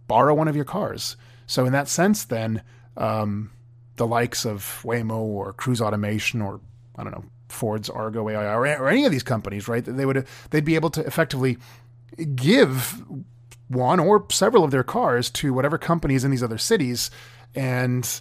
borrow 0.07 0.35
one 0.35 0.47
of 0.47 0.55
your 0.55 0.67
cars? 0.67 1.17
So, 1.47 1.65
in 1.65 1.73
that 1.73 1.89
sense, 1.89 2.27
then, 2.27 2.63
um, 2.99 3.51
the 3.97 4.07
likes 4.07 4.45
of 4.45 4.83
Waymo 4.85 5.19
or 5.19 5.55
Cruise 5.55 5.81
Automation 5.81 6.43
or, 6.43 6.61
I 6.97 7.03
don't 7.03 7.13
know, 7.13 7.25
Ford's 7.49 7.89
Argo 7.89 8.29
AI 8.29 8.55
or, 8.55 8.67
or 8.67 8.89
any 8.89 9.07
of 9.07 9.13
these 9.13 9.23
companies, 9.23 9.69
right? 9.69 9.85
They 9.85 10.05
would 10.05 10.27
they'd 10.51 10.65
be 10.65 10.75
able 10.75 10.91
to 10.91 11.01
effectively 11.07 11.57
give 12.35 13.03
one 13.69 14.01
or 14.01 14.27
several 14.31 14.65
of 14.65 14.71
their 14.71 14.83
cars 14.83 15.31
to 15.31 15.55
whatever 15.55 15.79
companies 15.79 16.25
in 16.25 16.31
these 16.31 16.43
other 16.43 16.59
cities, 16.59 17.11
and 17.55 18.21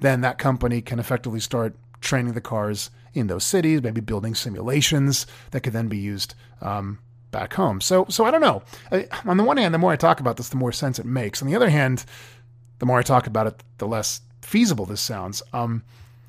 then 0.00 0.22
that 0.22 0.38
company 0.38 0.80
can 0.80 0.98
effectively 0.98 1.40
start 1.40 1.76
training 2.00 2.32
the 2.32 2.40
cars 2.40 2.90
in 3.12 3.26
those 3.26 3.44
cities, 3.44 3.82
maybe 3.82 4.00
building 4.00 4.34
simulations 4.34 5.26
that 5.50 5.60
could 5.60 5.72
then 5.72 5.88
be 5.88 5.98
used 5.98 6.34
um, 6.60 6.98
back 7.30 7.54
home. 7.54 7.80
So, 7.80 8.06
so 8.08 8.24
I 8.24 8.30
don't 8.30 8.40
know. 8.40 8.62
I, 8.90 9.08
on 9.24 9.36
the 9.36 9.44
one 9.44 9.56
hand, 9.56 9.74
the 9.74 9.78
more 9.78 9.92
I 9.92 9.96
talk 9.96 10.20
about 10.20 10.36
this, 10.36 10.48
the 10.48 10.56
more 10.56 10.72
sense 10.72 10.98
it 10.98 11.06
makes. 11.06 11.42
On 11.42 11.48
the 11.48 11.56
other 11.56 11.68
hand, 11.68 12.04
the 12.78 12.86
more 12.86 12.98
I 12.98 13.02
talk 13.02 13.26
about 13.26 13.46
it, 13.46 13.62
the 13.78 13.86
less 13.86 14.20
feasible 14.42 14.86
this 14.86 15.00
sounds. 15.00 15.42
Um, 15.52 15.82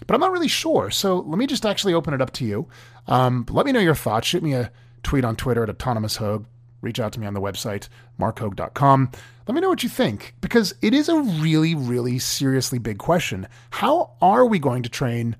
but 0.06 0.14
I'm 0.14 0.22
not 0.22 0.32
really 0.32 0.48
sure. 0.48 0.92
So 0.92 1.20
let 1.20 1.38
me 1.38 1.48
just 1.48 1.66
actually 1.66 1.94
open 1.94 2.14
it 2.14 2.22
up 2.22 2.32
to 2.34 2.46
you. 2.46 2.68
Um, 3.08 3.46
let 3.50 3.66
me 3.66 3.72
know 3.72 3.80
your 3.80 3.96
thoughts. 3.96 4.28
Shoot 4.28 4.44
me 4.44 4.54
a 4.54 4.72
tweet 5.04 5.26
on 5.26 5.36
Twitter 5.36 5.64
at 5.64 5.70
AutonomousHoag. 5.70 6.46
Reach 6.82 7.00
out 7.00 7.12
to 7.14 7.20
me 7.20 7.26
on 7.26 7.34
the 7.34 7.42
website, 7.42 7.90
markhoag.com. 8.20 9.12
Let 9.48 9.56
me 9.56 9.62
know 9.62 9.70
what 9.70 9.82
you 9.82 9.90
think, 9.90 10.36
because 10.42 10.76
it 10.82 10.94
is 10.94 11.10
a 11.10 11.20
really, 11.22 11.74
really 11.74 12.20
seriously 12.20 12.78
big 12.78 13.00
question. 13.00 13.48
How 13.72 14.12
are 14.22 14.46
we 14.46 14.60
going 14.60 14.84
to 14.84 14.90
train 14.90 15.36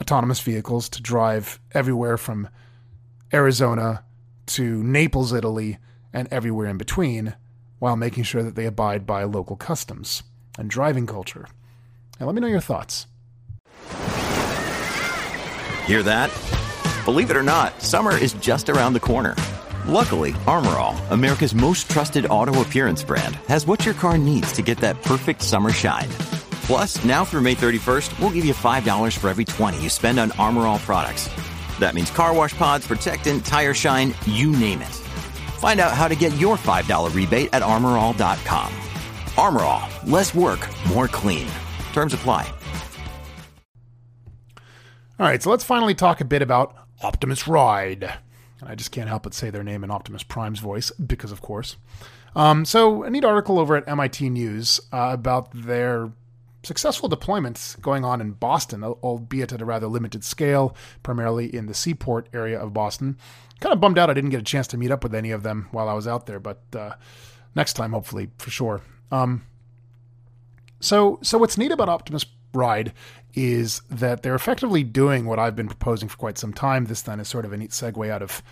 autonomous 0.00 0.40
vehicles 0.40 0.88
to 0.90 1.02
drive 1.02 1.58
everywhere 1.72 2.16
from 2.16 2.48
Arizona 3.32 4.04
to 4.46 4.82
Naples, 4.82 5.32
Italy, 5.32 5.78
and 6.12 6.28
everywhere 6.30 6.68
in 6.68 6.78
between, 6.78 7.34
while 7.78 7.96
making 7.96 8.24
sure 8.24 8.42
that 8.42 8.54
they 8.54 8.66
abide 8.66 9.06
by 9.06 9.24
local 9.24 9.56
customs 9.56 10.22
and 10.58 10.70
driving 10.70 11.06
culture? 11.06 11.46
And 12.18 12.26
let 12.26 12.34
me 12.34 12.40
know 12.40 12.46
your 12.46 12.60
thoughts. 12.60 13.06
Hear 15.86 16.02
that? 16.02 16.30
Believe 17.04 17.30
it 17.30 17.36
or 17.36 17.42
not, 17.42 17.82
summer 17.82 18.16
is 18.16 18.32
just 18.34 18.70
around 18.70 18.94
the 18.94 19.00
corner. 19.00 19.34
Luckily, 19.86 20.34
Armor 20.46 20.78
All, 20.78 20.96
America's 21.10 21.54
most 21.54 21.90
trusted 21.90 22.24
auto 22.26 22.62
appearance 22.62 23.04
brand, 23.04 23.36
has 23.48 23.66
what 23.66 23.84
your 23.84 23.94
car 23.94 24.16
needs 24.16 24.50
to 24.52 24.62
get 24.62 24.78
that 24.78 25.02
perfect 25.02 25.42
summer 25.42 25.70
shine. 25.70 26.08
Plus, 26.62 27.04
now 27.04 27.26
through 27.26 27.42
May 27.42 27.54
31st, 27.54 28.18
we'll 28.18 28.30
give 28.30 28.46
you 28.46 28.54
$5 28.54 29.18
for 29.18 29.28
every 29.28 29.44
20 29.44 29.82
you 29.82 29.90
spend 29.90 30.18
on 30.18 30.32
Armor 30.32 30.62
All 30.62 30.78
products. 30.78 31.28
That 31.78 31.94
means 31.94 32.10
car 32.10 32.34
wash 32.34 32.54
pods, 32.54 32.86
protectant, 32.86 33.44
tire 33.44 33.74
shine, 33.74 34.14
you 34.26 34.50
name 34.52 34.82
it. 34.82 34.94
Find 35.58 35.80
out 35.80 35.92
how 35.92 36.08
to 36.08 36.14
get 36.14 36.36
your 36.36 36.56
$5 36.56 37.14
rebate 37.14 37.50
at 37.52 37.62
armorall.com. 37.62 38.72
Armor 39.36 39.62
All, 39.62 39.88
less 40.06 40.34
work, 40.34 40.68
more 40.88 41.08
clean. 41.08 41.48
Terms 41.92 42.14
apply. 42.14 42.52
All 45.18 45.26
right, 45.26 45.42
so 45.42 45.50
let's 45.50 45.64
finally 45.64 45.94
talk 45.94 46.20
a 46.20 46.24
bit 46.24 46.42
about 46.42 46.74
Optimus 47.02 47.46
Ride. 47.46 48.02
And 48.60 48.68
I 48.68 48.74
just 48.74 48.90
can't 48.90 49.08
help 49.08 49.22
but 49.22 49.34
say 49.34 49.50
their 49.50 49.62
name 49.62 49.84
in 49.84 49.90
Optimus 49.90 50.22
Prime's 50.22 50.58
voice, 50.58 50.90
because 50.92 51.30
of 51.30 51.40
course. 51.40 51.76
Um, 52.34 52.64
so, 52.64 53.04
a 53.04 53.10
neat 53.10 53.24
article 53.24 53.60
over 53.60 53.76
at 53.76 53.88
MIT 53.88 54.28
News 54.30 54.80
uh, 54.92 55.10
about 55.12 55.50
their 55.54 56.10
successful 56.64 57.08
deployments 57.08 57.80
going 57.80 58.04
on 58.04 58.20
in 58.20 58.32
Boston, 58.32 58.82
albeit 58.82 59.52
at 59.52 59.60
a 59.60 59.64
rather 59.64 59.86
limited 59.86 60.24
scale, 60.24 60.76
primarily 61.02 61.54
in 61.54 61.66
the 61.66 61.74
seaport 61.74 62.28
area 62.32 62.58
of 62.58 62.72
Boston. 62.72 63.18
Kind 63.60 63.72
of 63.72 63.80
bummed 63.80 63.98
out 63.98 64.10
I 64.10 64.14
didn't 64.14 64.30
get 64.30 64.40
a 64.40 64.44
chance 64.44 64.66
to 64.68 64.76
meet 64.76 64.90
up 64.90 65.02
with 65.02 65.14
any 65.14 65.30
of 65.30 65.42
them 65.42 65.68
while 65.70 65.88
I 65.88 65.94
was 65.94 66.06
out 66.06 66.26
there, 66.26 66.40
but 66.40 66.62
uh, 66.74 66.94
next 67.54 67.74
time, 67.74 67.92
hopefully, 67.92 68.30
for 68.38 68.50
sure. 68.50 68.80
Um, 69.10 69.46
so, 70.80 71.18
so 71.22 71.38
what's 71.38 71.56
neat 71.56 71.72
about 71.72 71.88
Optimus 71.88 72.26
Ride 72.52 72.92
is 73.34 73.80
that 73.90 74.22
they're 74.22 74.34
effectively 74.34 74.84
doing 74.84 75.26
what 75.26 75.38
I've 75.38 75.56
been 75.56 75.68
proposing 75.68 76.08
for 76.08 76.16
quite 76.16 76.38
some 76.38 76.52
time. 76.52 76.84
This 76.84 77.02
then 77.02 77.20
is 77.20 77.28
sort 77.28 77.44
of 77.44 77.52
a 77.52 77.56
neat 77.56 77.70
segue 77.70 78.10
out 78.10 78.22
of 78.22 78.42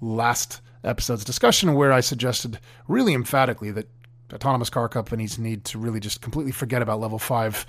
last 0.00 0.60
episode's 0.84 1.24
discussion 1.24 1.74
where 1.74 1.92
I 1.92 2.00
suggested 2.00 2.60
really 2.86 3.14
emphatically 3.14 3.70
that 3.72 3.88
autonomous 4.32 4.70
car 4.70 4.88
companies 4.88 5.38
need 5.38 5.64
to 5.66 5.78
really 5.78 6.00
just 6.00 6.20
completely 6.20 6.52
forget 6.52 6.82
about 6.82 7.00
level 7.00 7.18
five, 7.18 7.66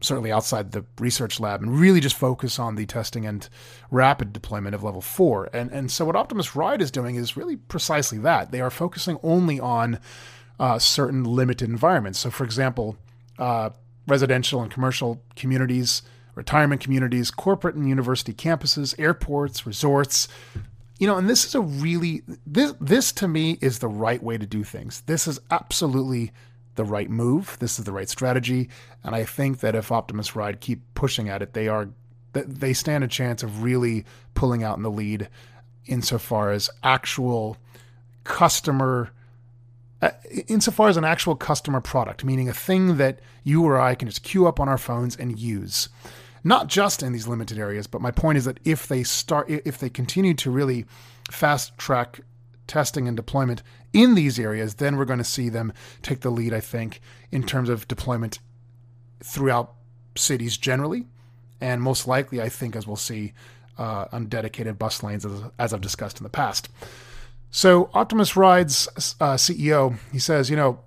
certainly 0.00 0.32
outside 0.32 0.72
the 0.72 0.84
research 0.98 1.38
lab, 1.40 1.62
and 1.62 1.78
really 1.78 2.00
just 2.00 2.16
focus 2.16 2.58
on 2.58 2.74
the 2.74 2.86
testing 2.86 3.26
and 3.26 3.48
rapid 3.90 4.32
deployment 4.32 4.74
of 4.74 4.82
level 4.82 5.00
four. 5.00 5.48
And 5.52 5.70
and 5.70 5.90
so 5.90 6.04
what 6.04 6.16
Optimus 6.16 6.56
Ride 6.56 6.82
is 6.82 6.90
doing 6.90 7.16
is 7.16 7.36
really 7.36 7.56
precisely 7.56 8.18
that. 8.18 8.50
They 8.50 8.60
are 8.60 8.70
focusing 8.70 9.18
only 9.22 9.60
on 9.60 9.98
uh, 10.58 10.78
certain 10.78 11.24
limited 11.24 11.68
environments. 11.68 12.18
So, 12.18 12.30
for 12.30 12.44
example, 12.44 12.96
uh, 13.38 13.70
residential 14.06 14.62
and 14.62 14.70
commercial 14.70 15.22
communities, 15.36 16.02
retirement 16.34 16.80
communities, 16.80 17.30
corporate 17.30 17.74
and 17.74 17.88
university 17.88 18.32
campuses, 18.32 18.94
airports, 18.98 19.66
resorts. 19.66 20.28
You 21.02 21.08
know, 21.08 21.16
and 21.16 21.28
this 21.28 21.44
is 21.44 21.56
a 21.56 21.60
really 21.60 22.22
this 22.46 22.74
this 22.80 23.10
to 23.14 23.26
me 23.26 23.58
is 23.60 23.80
the 23.80 23.88
right 23.88 24.22
way 24.22 24.38
to 24.38 24.46
do 24.46 24.62
things. 24.62 25.00
This 25.06 25.26
is 25.26 25.40
absolutely 25.50 26.30
the 26.76 26.84
right 26.84 27.10
move. 27.10 27.56
This 27.58 27.80
is 27.80 27.84
the 27.84 27.90
right 27.90 28.08
strategy, 28.08 28.68
and 29.02 29.12
I 29.12 29.24
think 29.24 29.58
that 29.58 29.74
if 29.74 29.90
Optimus 29.90 30.36
Ride 30.36 30.60
keep 30.60 30.80
pushing 30.94 31.28
at 31.28 31.42
it, 31.42 31.54
they 31.54 31.66
are 31.66 31.88
they 32.34 32.72
stand 32.72 33.02
a 33.02 33.08
chance 33.08 33.42
of 33.42 33.64
really 33.64 34.04
pulling 34.34 34.62
out 34.62 34.76
in 34.76 34.84
the 34.84 34.92
lead 34.92 35.28
insofar 35.86 36.52
as 36.52 36.70
actual 36.84 37.56
customer 38.22 39.10
uh, 40.02 40.10
insofar 40.46 40.88
as 40.88 40.96
an 40.96 41.04
actual 41.04 41.34
customer 41.34 41.80
product, 41.80 42.24
meaning 42.24 42.48
a 42.48 42.54
thing 42.54 42.98
that 42.98 43.18
you 43.42 43.64
or 43.64 43.76
I 43.76 43.96
can 43.96 44.06
just 44.06 44.22
queue 44.22 44.46
up 44.46 44.60
on 44.60 44.68
our 44.68 44.78
phones 44.78 45.16
and 45.16 45.36
use. 45.36 45.88
Not 46.44 46.66
just 46.66 47.02
in 47.02 47.12
these 47.12 47.28
limited 47.28 47.58
areas, 47.58 47.86
but 47.86 48.00
my 48.00 48.10
point 48.10 48.38
is 48.38 48.44
that 48.44 48.58
if 48.64 48.88
they 48.88 49.04
start, 49.04 49.48
if 49.48 49.78
they 49.78 49.88
continue 49.88 50.34
to 50.34 50.50
really 50.50 50.86
fast 51.30 51.76
track 51.78 52.20
testing 52.66 53.06
and 53.06 53.16
deployment 53.16 53.62
in 53.92 54.14
these 54.14 54.38
areas, 54.38 54.74
then 54.74 54.96
we're 54.96 55.04
going 55.04 55.18
to 55.18 55.24
see 55.24 55.48
them 55.48 55.72
take 56.00 56.20
the 56.20 56.30
lead, 56.30 56.52
I 56.52 56.60
think, 56.60 57.00
in 57.30 57.44
terms 57.44 57.68
of 57.68 57.86
deployment 57.86 58.38
throughout 59.22 59.74
cities 60.16 60.56
generally. 60.56 61.06
And 61.60 61.82
most 61.82 62.08
likely, 62.08 62.40
I 62.40 62.48
think, 62.48 62.74
as 62.74 62.86
we'll 62.86 62.96
see 62.96 63.34
uh, 63.78 64.06
on 64.12 64.26
dedicated 64.26 64.78
bus 64.78 65.02
lanes, 65.02 65.24
as, 65.24 65.42
as 65.58 65.72
I've 65.72 65.80
discussed 65.80 66.18
in 66.18 66.24
the 66.24 66.30
past. 66.30 66.68
So 67.50 67.90
Optimus 67.94 68.36
Ride's 68.36 68.88
uh, 69.20 69.34
CEO, 69.34 69.98
he 70.10 70.18
says, 70.18 70.50
you 70.50 70.56
know, 70.56 70.80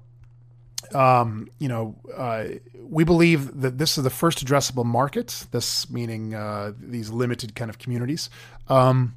um, 0.95 1.49
you 1.59 1.67
know, 1.67 1.95
uh, 2.15 2.45
we 2.81 3.03
believe 3.03 3.61
that 3.61 3.77
this 3.77 3.97
is 3.97 4.03
the 4.03 4.09
first 4.09 4.43
addressable 4.43 4.85
market. 4.85 5.45
This 5.51 5.89
meaning 5.89 6.33
uh, 6.33 6.73
these 6.79 7.09
limited 7.09 7.55
kind 7.55 7.69
of 7.69 7.77
communities, 7.77 8.29
um, 8.67 9.15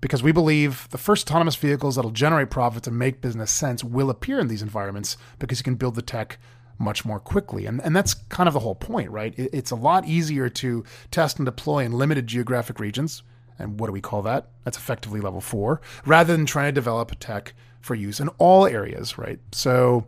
because 0.00 0.22
we 0.22 0.32
believe 0.32 0.88
the 0.90 0.98
first 0.98 1.28
autonomous 1.28 1.56
vehicles 1.56 1.96
that'll 1.96 2.10
generate 2.10 2.50
profits 2.50 2.86
and 2.86 2.98
make 2.98 3.20
business 3.20 3.50
sense 3.50 3.84
will 3.84 4.10
appear 4.10 4.38
in 4.38 4.48
these 4.48 4.62
environments 4.62 5.16
because 5.38 5.58
you 5.58 5.64
can 5.64 5.74
build 5.74 5.94
the 5.94 6.02
tech 6.02 6.38
much 6.78 7.04
more 7.04 7.20
quickly. 7.20 7.66
And, 7.66 7.80
and 7.82 7.94
that's 7.94 8.14
kind 8.14 8.48
of 8.48 8.54
the 8.54 8.60
whole 8.60 8.74
point, 8.74 9.10
right? 9.10 9.34
It, 9.38 9.50
it's 9.52 9.70
a 9.70 9.76
lot 9.76 10.06
easier 10.06 10.48
to 10.48 10.84
test 11.10 11.38
and 11.38 11.46
deploy 11.46 11.84
in 11.84 11.92
limited 11.92 12.26
geographic 12.26 12.80
regions 12.80 13.22
and 13.58 13.78
what 13.78 13.86
do 13.86 13.92
we 13.92 14.00
call 14.00 14.22
that? 14.22 14.48
That's 14.64 14.76
effectively 14.76 15.20
level 15.20 15.40
four, 15.40 15.80
rather 16.04 16.36
than 16.36 16.46
trying 16.46 16.66
to 16.66 16.72
develop 16.72 17.12
a 17.12 17.14
tech 17.14 17.54
for 17.80 17.94
use 17.94 18.20
in 18.20 18.28
all 18.38 18.66
areas, 18.66 19.18
right? 19.18 19.38
So, 19.52 20.06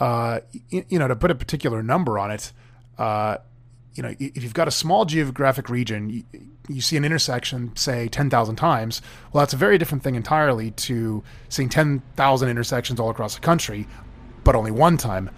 uh, 0.00 0.40
you, 0.70 0.84
you, 0.88 0.98
know, 0.98 1.08
to 1.08 1.16
put 1.16 1.30
a 1.30 1.34
particular 1.34 1.82
number 1.82 2.18
on 2.18 2.30
it, 2.30 2.52
uh, 2.98 3.38
you 3.94 4.02
know, 4.02 4.14
if 4.18 4.42
you've 4.42 4.54
got 4.54 4.68
a 4.68 4.72
small 4.72 5.04
geographic 5.04 5.68
region, 5.70 6.10
you, 6.10 6.24
you 6.68 6.80
see 6.80 6.96
an 6.96 7.04
intersection, 7.04 7.74
say 7.76 8.08
10,000 8.08 8.56
times, 8.56 9.00
well, 9.32 9.42
that's 9.42 9.54
a 9.54 9.56
very 9.56 9.78
different 9.78 10.04
thing 10.04 10.14
entirely 10.14 10.70
to 10.72 11.22
seeing 11.48 11.68
10,000 11.68 12.48
intersections 12.48 13.00
all 13.00 13.08
across 13.08 13.34
the 13.34 13.40
country, 13.40 13.86
but 14.44 14.54
only 14.54 14.70
one 14.70 14.96
time. 14.96 15.30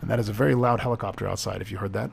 And 0.00 0.10
that 0.10 0.20
is 0.20 0.28
a 0.28 0.32
very 0.32 0.54
loud 0.54 0.80
helicopter 0.80 1.26
outside, 1.26 1.60
if 1.60 1.72
you 1.72 1.78
heard 1.78 1.92
that. 1.94 2.10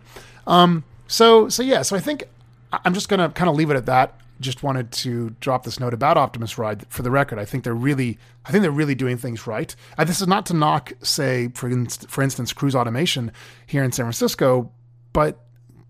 Um, 0.47 0.83
so, 1.07 1.49
so 1.49 1.61
yeah, 1.61 1.83
so 1.83 1.95
I 1.95 1.99
think 1.99 2.23
I'm 2.71 2.95
just 2.95 3.09
going 3.09 3.19
to 3.19 3.29
kind 3.29 3.49
of 3.49 3.55
leave 3.55 3.69
it 3.69 3.77
at 3.77 3.85
that 3.85 4.19
just 4.39 4.63
wanted 4.63 4.91
to 4.91 5.31
drop 5.39 5.63
this 5.63 5.79
note 5.79 5.93
about 5.93 6.17
Optimus 6.17 6.57
Ride 6.57 6.85
for 6.89 7.01
the 7.03 7.11
record. 7.11 7.39
I 7.39 7.45
think 7.45 7.63
they're 7.63 7.73
really, 7.73 8.17
I 8.45 8.51
think 8.51 8.61
they're 8.61 8.71
really 8.71 8.95
doing 8.95 9.17
things 9.17 9.47
right. 9.47 9.75
Uh, 9.97 10.03
this 10.03 10.21
is 10.21 10.27
not 10.27 10.45
to 10.47 10.53
knock, 10.53 10.93
say, 11.01 11.49
for 11.49 11.69
inst- 11.69 12.09
for 12.09 12.21
instance, 12.21 12.53
Cruise 12.53 12.75
Automation 12.75 13.31
here 13.65 13.83
in 13.83 13.91
San 13.91 14.05
Francisco, 14.05 14.71
but 15.13 15.39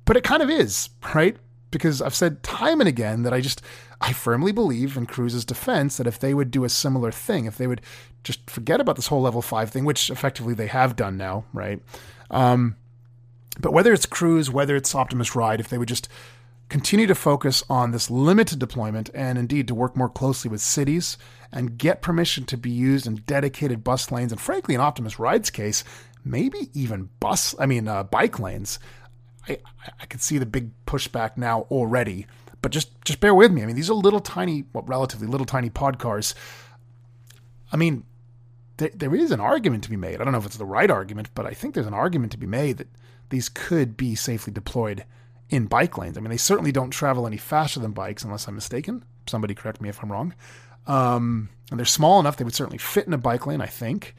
but 0.06 0.16
it 0.16 0.24
kind 0.24 0.44
of 0.44 0.50
is 0.50 0.90
right 1.16 1.36
because 1.72 2.02
I've 2.02 2.16
said 2.16 2.44
time 2.44 2.80
and 2.80 2.88
again 2.88 3.24
that 3.24 3.34
I 3.34 3.42
just 3.42 3.62
I 4.00 4.14
firmly 4.14 4.52
believe 4.52 4.98
in 4.98 5.06
Cruise's 5.06 5.46
defense 5.46 5.98
that 5.98 6.08
if 6.08 6.20
they 6.20 6.34
would 6.34 6.52
do 6.52 6.64
a 6.64 6.70
similar 6.70 7.12
thing, 7.12 7.46
if 7.46 7.58
they 7.58 7.68
would 7.68 7.82
just 8.24 8.50
forget 8.50 8.80
about 8.80 8.96
this 8.96 9.08
whole 9.08 9.22
level 9.22 9.42
five 9.42 9.72
thing, 9.72 9.86
which 9.86 10.10
effectively 10.10 10.54
they 10.54 10.68
have 10.68 10.96
done 10.96 11.18
now, 11.18 11.46
right? 11.54 11.82
Um, 12.30 12.76
but 13.60 13.74
whether 13.74 13.94
it's 13.94 14.06
Cruise, 14.06 14.52
whether 14.52 14.76
it's 14.76 14.94
Optimus 14.94 15.36
Ride, 15.36 15.60
if 15.60 15.70
they 15.70 15.78
would 15.78 15.88
just 15.88 16.10
continue 16.70 17.08
to 17.08 17.16
focus 17.16 17.64
on 17.70 17.92
this 17.92 18.10
limited 18.10 18.60
deployment 18.60 19.10
and 19.14 19.38
indeed 19.38 19.68
to 19.68 19.76
work 19.76 19.96
more 19.96 20.10
closely 20.10 20.50
with 20.50 20.62
cities 20.62 21.18
and 21.52 21.78
get 21.78 22.02
permission 22.02 22.44
to 22.46 22.58
be 22.58 22.72
used 22.72 23.06
in 23.06 23.16
dedicated 23.28 23.84
bus 23.84 24.12
lanes 24.12 24.32
and 24.32 24.42
frankly 24.42 24.74
in 24.74 24.82
Optimus 24.82 25.20
Ride's 25.20 25.50
case 25.50 25.84
maybe 26.24 26.70
even 26.74 27.10
bus 27.20 27.56
I 27.60 27.66
mean 27.66 27.88
uh, 27.88 28.04
bike 28.04 28.40
lanes. 28.40 28.80
I 29.48 29.60
I 30.00 30.06
could 30.08 30.22
see 30.22 30.38
the 30.38 30.46
big 30.46 30.72
pushback 30.86 31.38
now 31.38 31.62
already 31.70 32.26
but 32.62 32.72
just 32.72 32.90
just 33.06 33.20
bear 33.20 33.36
with 33.36 33.52
me. 33.52 33.62
I 33.62 33.68
mean 33.68 33.76
these 33.76 33.90
are 33.90 33.94
little 33.94 34.20
tiny 34.20 34.66
well, 34.74 34.84
relatively 34.88 35.28
little 35.28 35.46
tiny 35.46 35.70
pod 35.70 36.00
cars. 36.00 36.34
I 37.72 37.78
mean 37.78 38.06
there 38.78 39.16
is 39.16 39.32
an 39.32 39.40
argument 39.40 39.86
to 39.86 39.90
be 39.90 39.96
made. 39.96 40.20
I 40.20 40.24
don't 40.26 40.34
know 40.34 40.40
if 40.40 40.46
it's 40.46 40.58
the 40.58 40.66
right 40.66 40.90
argument 40.90 41.30
but 41.36 41.46
I 41.46 41.52
think 41.52 41.76
there's 41.76 41.86
an 41.86 41.94
argument 41.94 42.32
to 42.32 42.40
be 42.40 42.48
made 42.48 42.78
that 42.78 42.90
these 43.30 43.50
could 43.50 43.96
be 43.96 44.16
safely 44.16 44.52
deployed 44.52 45.06
in 45.50 45.66
bike 45.66 45.98
lanes. 45.98 46.18
I 46.18 46.22
mean, 46.22 46.32
they 46.32 46.38
certainly 46.38 46.72
don't 46.72 46.92
travel 46.92 47.28
any 47.28 47.38
faster 47.38 47.80
than 47.80 47.92
bikes, 47.92 48.24
unless 48.24 48.48
I'm 48.48 48.56
mistaken. 48.56 49.04
Somebody 49.28 49.54
correct 49.54 49.82
me 49.82 49.90
if 49.90 50.02
I'm 50.02 50.12
wrong. 50.12 50.34
Um, 50.88 51.50
and 51.70 51.80
they're 51.80 51.86
small 51.86 52.20
enough; 52.20 52.38
they 52.38 52.44
would 52.44 52.54
certainly 52.54 52.78
fit 52.78 53.08
in 53.08 53.14
a 53.14 53.18
bike 53.18 53.48
lane, 53.48 53.62
I 53.62 53.68
think. 53.68 54.16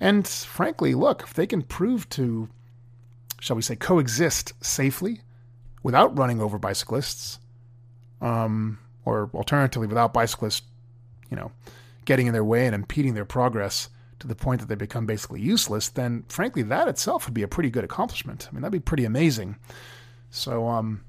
And 0.00 0.26
frankly, 0.26 0.94
look, 0.94 1.22
if 1.22 1.34
they 1.34 1.46
can 1.46 1.62
prove 1.62 2.08
to, 2.10 2.48
shall 3.40 3.56
we 3.56 3.62
say, 3.62 3.76
coexist 3.76 4.52
safely 4.62 5.20
without 5.82 6.16
running 6.18 6.40
over 6.40 6.58
bicyclists, 6.58 7.38
um, 8.20 8.78
or 9.04 9.30
alternatively, 9.34 9.86
without 9.86 10.12
bicyclists, 10.12 10.62
you 11.30 11.36
know, 11.36 11.52
getting 12.04 12.26
in 12.26 12.32
their 12.32 12.44
way 12.44 12.66
and 12.66 12.74
impeding 12.74 13.14
their 13.14 13.24
progress 13.24 13.88
to 14.18 14.26
the 14.26 14.34
point 14.34 14.60
that 14.60 14.68
they 14.68 14.74
become 14.74 15.06
basically 15.06 15.40
useless, 15.40 15.88
then 15.88 16.24
frankly, 16.28 16.62
that 16.62 16.88
itself 16.88 17.26
would 17.26 17.34
be 17.34 17.42
a 17.42 17.48
pretty 17.48 17.70
good 17.70 17.84
accomplishment. 17.84 18.48
I 18.48 18.54
mean, 18.54 18.62
that'd 18.62 18.72
be 18.72 18.80
pretty 18.80 19.04
amazing. 19.04 19.56
So, 20.34 20.66
um, 20.66 21.04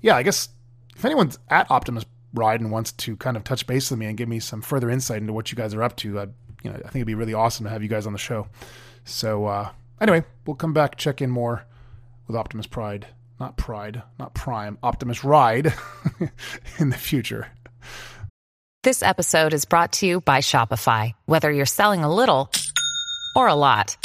yeah, 0.00 0.14
I 0.14 0.22
guess 0.22 0.48
if 0.94 1.04
anyone's 1.04 1.36
at 1.50 1.68
Optimus 1.68 2.04
Ride 2.32 2.60
and 2.60 2.70
wants 2.70 2.92
to 2.92 3.16
kind 3.16 3.36
of 3.36 3.42
touch 3.42 3.66
base 3.66 3.90
with 3.90 3.98
me 3.98 4.06
and 4.06 4.16
give 4.16 4.28
me 4.28 4.38
some 4.38 4.62
further 4.62 4.88
insight 4.88 5.18
into 5.18 5.32
what 5.32 5.50
you 5.50 5.56
guys 5.56 5.74
are 5.74 5.82
up 5.82 5.96
to, 5.96 6.20
I'd, 6.20 6.32
you 6.62 6.70
know, 6.70 6.76
I 6.76 6.82
think 6.82 6.96
it'd 6.96 7.06
be 7.08 7.16
really 7.16 7.34
awesome 7.34 7.64
to 7.64 7.70
have 7.70 7.82
you 7.82 7.88
guys 7.88 8.06
on 8.06 8.12
the 8.12 8.18
show. 8.18 8.46
So, 9.04 9.46
uh, 9.46 9.68
anyway, 10.00 10.24
we'll 10.46 10.54
come 10.54 10.72
back 10.72 10.96
check 10.96 11.22
in 11.22 11.30
more 11.30 11.64
with 12.28 12.36
Optimus 12.36 12.68
Pride, 12.68 13.08
not 13.40 13.56
Pride, 13.56 14.02
not 14.18 14.32
Prime, 14.32 14.78
Optimus 14.82 15.24
Ride 15.24 15.74
in 16.78 16.90
the 16.90 16.96
future. 16.96 17.48
This 18.84 19.02
episode 19.02 19.52
is 19.52 19.64
brought 19.64 19.92
to 19.94 20.06
you 20.06 20.20
by 20.20 20.38
Shopify. 20.38 21.14
Whether 21.26 21.50
you're 21.50 21.66
selling 21.66 22.04
a 22.04 22.14
little 22.14 22.48
or 23.34 23.48
a 23.48 23.54
lot. 23.54 23.96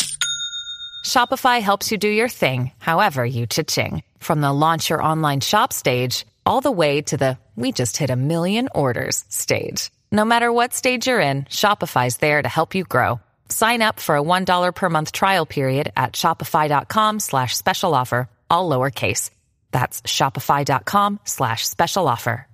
Shopify 1.04 1.62
helps 1.62 1.92
you 1.92 1.98
do 1.98 2.10
your 2.10 2.30
thing, 2.30 2.72
however 2.78 3.26
you 3.26 3.48
cha-ching. 3.48 4.04
From 4.20 4.42
the 4.42 4.52
launch 4.54 4.90
your 4.90 5.04
online 5.04 5.40
shop 5.42 5.74
stage, 5.74 6.26
all 6.46 6.62
the 6.62 6.72
way 6.72 7.02
to 7.02 7.18
the 7.18 7.38
we 7.56 7.72
just 7.74 7.98
hit 7.98 8.10
a 8.10 8.16
million 8.16 8.70
orders 8.74 9.26
stage. 9.28 9.90
No 10.12 10.24
matter 10.24 10.52
what 10.52 10.74
stage 10.74 11.08
you're 11.08 11.20
in, 11.20 11.44
Shopify's 11.44 12.18
there 12.18 12.42
to 12.42 12.48
help 12.48 12.74
you 12.74 12.84
grow. 12.86 13.20
Sign 13.50 13.82
up 13.82 14.00
for 14.00 14.16
a 14.16 14.22
$1 14.22 14.76
per 14.76 14.90
month 14.90 15.12
trial 15.12 15.46
period 15.46 15.92
at 15.98 16.14
shopify.com 16.14 17.20
slash 17.20 17.58
special 17.58 17.94
offer, 17.94 18.30
all 18.50 18.70
lowercase. 18.70 19.30
That's 19.72 20.02
shopify.com 20.04 21.20
slash 21.26 21.68
special 21.68 22.08
offer. 22.08 22.48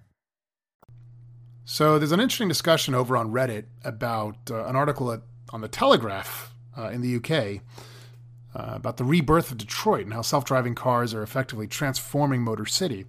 So 1.65 1.97
there's 1.97 2.11
an 2.11 2.19
interesting 2.19 2.47
discussion 2.47 2.93
over 2.93 3.17
on 3.17 3.31
Reddit 3.31 3.65
about 3.83 4.37
uh, 4.51 4.65
an 4.65 4.75
article 4.75 5.11
at, 5.11 5.21
on 5.49 5.61
the 5.61 5.67
Telegraph 5.67 6.51
uh, 6.77 6.89
in 6.89 7.01
the 7.01 7.15
UK 7.15 7.61
uh, 8.55 8.71
about 8.75 8.97
the 8.97 9.03
rebirth 9.03 9.51
of 9.51 9.57
Detroit 9.57 10.05
and 10.05 10.13
how 10.13 10.21
self 10.21 10.45
driving 10.45 10.75
cars 10.75 11.13
are 11.13 11.21
effectively 11.21 11.67
transforming 11.67 12.41
Motor 12.41 12.65
City. 12.65 13.05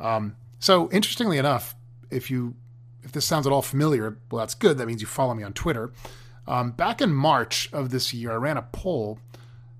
Um, 0.00 0.36
so, 0.58 0.90
interestingly 0.90 1.38
enough, 1.38 1.76
if 2.10 2.30
you 2.30 2.54
if 3.02 3.12
this 3.12 3.24
sounds 3.24 3.46
at 3.46 3.52
all 3.52 3.62
familiar, 3.62 4.18
well, 4.30 4.40
that's 4.40 4.54
good. 4.54 4.78
That 4.78 4.86
means 4.86 5.00
you 5.00 5.06
follow 5.06 5.34
me 5.34 5.42
on 5.42 5.52
Twitter. 5.52 5.92
Um, 6.46 6.72
back 6.72 7.00
in 7.00 7.12
March 7.12 7.70
of 7.72 7.90
this 7.90 8.12
year, 8.12 8.32
I 8.32 8.36
ran 8.36 8.56
a 8.56 8.62
poll 8.62 9.18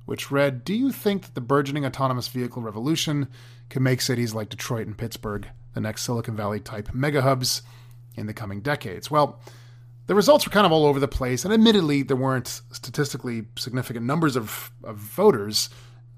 which 0.06 0.30
read 0.30 0.64
Do 0.64 0.74
you 0.74 0.90
think 0.90 1.22
that 1.22 1.34
the 1.34 1.40
burgeoning 1.40 1.84
autonomous 1.84 2.28
vehicle 2.28 2.62
revolution 2.62 3.28
can 3.68 3.82
make 3.82 4.00
cities 4.00 4.34
like 4.34 4.48
Detroit 4.48 4.86
and 4.86 4.96
Pittsburgh 4.96 5.48
the 5.74 5.80
next 5.80 6.02
Silicon 6.02 6.34
Valley 6.36 6.60
type 6.60 6.92
mega 6.92 7.22
hubs 7.22 7.62
in 8.16 8.26
the 8.26 8.34
coming 8.34 8.60
decades? 8.60 9.10
Well, 9.10 9.40
the 10.10 10.16
results 10.16 10.44
were 10.44 10.50
kind 10.50 10.66
of 10.66 10.72
all 10.72 10.86
over 10.86 10.98
the 10.98 11.06
place, 11.06 11.44
and 11.44 11.54
admittedly, 11.54 12.02
there 12.02 12.16
weren't 12.16 12.62
statistically 12.72 13.44
significant 13.56 14.04
numbers 14.04 14.34
of, 14.34 14.72
of 14.82 14.96
voters. 14.96 15.70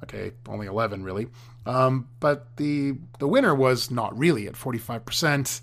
Okay, 0.03 0.33
only 0.49 0.67
11 0.67 1.05
really. 1.05 1.27
Um, 1.67 2.09
but 2.19 2.57
the 2.57 2.95
the 3.19 3.29
winner 3.29 3.55
was 3.55 3.91
not 3.91 4.19
really 4.19 4.47
at 4.47 4.55
45%. 4.55 5.61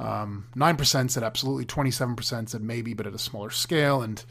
Um, 0.00 0.48
9% 0.56 1.10
said 1.12 1.22
absolutely, 1.22 1.66
27% 1.66 2.48
said 2.48 2.62
maybe, 2.62 2.94
but 2.94 3.06
at 3.06 3.14
a 3.14 3.18
smaller 3.18 3.50
scale, 3.50 4.02
and 4.02 4.24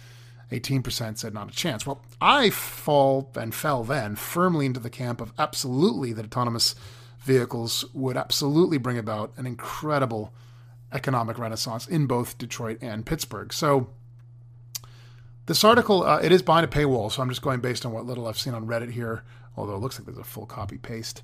18% 0.51 1.17
said 1.17 1.33
not 1.33 1.47
a 1.47 1.55
chance. 1.55 1.87
Well, 1.87 2.01
I 2.19 2.49
fall 2.49 3.31
and 3.37 3.55
fell 3.55 3.85
then 3.85 4.17
firmly 4.17 4.65
into 4.65 4.81
the 4.81 4.89
camp 4.89 5.21
of 5.21 5.31
absolutely 5.39 6.11
that 6.11 6.25
autonomous 6.25 6.75
vehicles 7.21 7.85
would 7.93 8.17
absolutely 8.17 8.77
bring 8.77 8.97
about 8.97 9.31
an 9.37 9.45
incredible 9.45 10.33
economic 10.91 11.37
renaissance 11.37 11.87
in 11.87 12.07
both 12.07 12.37
Detroit 12.37 12.77
and 12.81 13.05
Pittsburgh. 13.05 13.51
So 13.53 13.89
this 15.47 15.63
article, 15.63 16.03
uh, 16.03 16.19
it 16.19 16.31
is 16.31 16.41
behind 16.41 16.65
a 16.65 16.67
paywall, 16.67 17.11
so 17.11 17.21
I'm 17.21 17.29
just 17.29 17.41
going 17.41 17.61
based 17.61 17.85
on 17.85 17.91
what 17.91 18.05
little 18.05 18.27
I've 18.27 18.37
seen 18.37 18.53
on 18.53 18.67
Reddit 18.67 18.91
here, 18.91 19.23
although 19.55 19.75
it 19.75 19.79
looks 19.79 19.97
like 19.97 20.05
there's 20.05 20.17
a 20.17 20.23
full 20.23 20.45
copy 20.45 20.77
paste. 20.77 21.23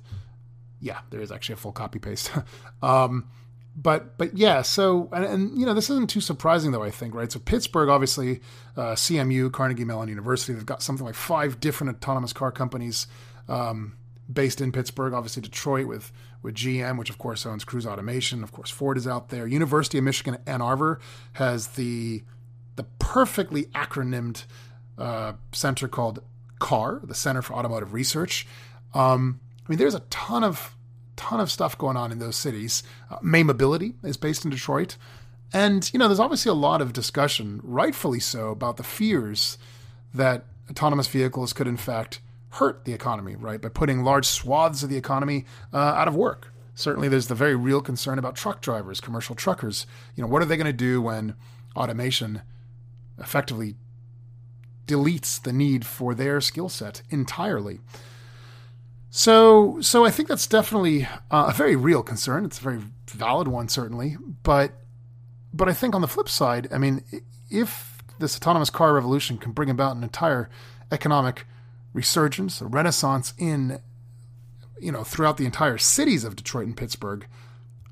Yeah, 0.80 1.00
there 1.10 1.20
is 1.20 1.30
actually 1.30 1.54
a 1.54 1.56
full 1.56 1.72
copy 1.72 1.98
paste. 1.98 2.30
um, 2.82 3.28
but 3.76 4.16
but 4.18 4.36
yeah, 4.36 4.62
so 4.62 5.08
and, 5.12 5.24
and, 5.24 5.58
you 5.58 5.66
know 5.66 5.74
this 5.74 5.90
isn't 5.90 6.08
too 6.08 6.20
surprising 6.20 6.70
though 6.70 6.82
I 6.82 6.90
think 6.90 7.14
right. 7.14 7.30
So 7.30 7.40
Pittsburgh, 7.40 7.88
obviously, 7.88 8.40
uh, 8.76 8.92
CMU, 8.92 9.50
Carnegie 9.52 9.84
Mellon 9.84 10.08
University, 10.08 10.52
they've 10.52 10.64
got 10.64 10.82
something 10.82 11.04
like 11.04 11.16
five 11.16 11.60
different 11.60 11.96
autonomous 11.96 12.32
car 12.32 12.52
companies 12.52 13.06
um, 13.48 13.96
based 14.32 14.60
in 14.60 14.72
Pittsburgh. 14.72 15.12
Obviously, 15.12 15.42
Detroit 15.42 15.86
with 15.86 16.12
with 16.42 16.54
GM, 16.54 16.98
which 16.98 17.10
of 17.10 17.18
course 17.18 17.46
owns 17.46 17.64
Cruise 17.64 17.86
Automation. 17.86 18.42
Of 18.42 18.52
course, 18.52 18.70
Ford 18.70 18.96
is 18.96 19.06
out 19.06 19.28
there. 19.30 19.46
University 19.46 19.98
of 19.98 20.04
Michigan 20.04 20.38
Ann 20.46 20.60
Arbor 20.60 21.00
has 21.34 21.68
the 21.68 22.22
the 22.76 22.84
perfectly 22.98 23.64
acronymed 23.66 24.44
uh, 24.98 25.34
center 25.52 25.88
called 25.88 26.20
CAR, 26.58 27.00
the 27.04 27.14
Center 27.14 27.42
for 27.42 27.54
Automotive 27.54 27.92
Research. 27.92 28.46
Um, 28.92 29.40
I 29.66 29.70
mean, 29.70 29.78
there's 29.78 29.94
a 29.94 30.00
ton 30.10 30.44
of 30.44 30.76
ton 31.16 31.40
of 31.40 31.50
stuff 31.50 31.78
going 31.78 31.96
on 31.96 32.10
in 32.12 32.18
those 32.18 32.36
cities. 32.36 32.82
Uh, 33.10 33.18
May 33.22 33.42
Mobility 33.42 33.94
is 34.02 34.16
based 34.16 34.44
in 34.44 34.50
Detroit, 34.50 34.96
and 35.52 35.90
you 35.92 35.98
know, 35.98 36.08
there's 36.08 36.20
obviously 36.20 36.50
a 36.50 36.54
lot 36.54 36.80
of 36.82 36.92
discussion, 36.92 37.60
rightfully 37.62 38.20
so, 38.20 38.50
about 38.50 38.76
the 38.76 38.82
fears 38.82 39.58
that 40.12 40.44
autonomous 40.70 41.08
vehicles 41.08 41.52
could 41.52 41.66
in 41.66 41.76
fact 41.76 42.20
hurt 42.54 42.84
the 42.84 42.92
economy, 42.92 43.34
right, 43.34 43.60
by 43.60 43.68
putting 43.68 44.02
large 44.02 44.26
swaths 44.26 44.82
of 44.82 44.88
the 44.88 44.96
economy 44.96 45.44
uh, 45.72 45.78
out 45.78 46.08
of 46.08 46.14
work. 46.14 46.52
Certainly, 46.74 47.08
there's 47.08 47.28
the 47.28 47.34
very 47.34 47.54
real 47.54 47.80
concern 47.80 48.18
about 48.18 48.36
truck 48.36 48.60
drivers, 48.60 49.00
commercial 49.00 49.34
truckers. 49.34 49.86
You 50.14 50.22
know, 50.22 50.28
what 50.28 50.42
are 50.42 50.44
they 50.44 50.56
going 50.56 50.66
to 50.66 50.72
do 50.72 51.02
when 51.02 51.34
automation 51.76 52.42
effectively 53.18 53.74
deletes 54.86 55.40
the 55.40 55.52
need 55.52 55.84
for 55.86 56.14
their 56.14 56.40
skill 56.40 56.68
set 56.68 57.02
entirely? 57.10 57.80
So, 59.10 59.80
so 59.80 60.04
I 60.04 60.10
think 60.10 60.28
that's 60.28 60.46
definitely 60.46 61.06
uh, 61.30 61.46
a 61.48 61.52
very 61.52 61.76
real 61.76 62.02
concern. 62.02 62.44
It's 62.44 62.58
a 62.58 62.62
very 62.62 62.80
valid 63.08 63.46
one, 63.46 63.68
certainly. 63.68 64.16
But, 64.42 64.72
but 65.52 65.68
I 65.68 65.72
think 65.72 65.94
on 65.94 66.00
the 66.00 66.08
flip 66.08 66.28
side, 66.28 66.68
I 66.72 66.78
mean, 66.78 67.04
if 67.50 67.98
this 68.18 68.36
autonomous 68.36 68.70
car 68.70 68.94
revolution 68.94 69.38
can 69.38 69.52
bring 69.52 69.70
about 69.70 69.94
an 69.96 70.02
entire 70.02 70.50
economic 70.90 71.46
resurgence, 71.94 72.60
a 72.60 72.66
renaissance 72.66 73.32
in, 73.38 73.80
you 74.78 74.92
know, 74.92 75.02
throughout 75.02 75.38
the 75.38 75.46
entire 75.46 75.78
cities 75.78 76.24
of 76.24 76.36
Detroit 76.36 76.66
and 76.66 76.76
Pittsburgh. 76.76 77.26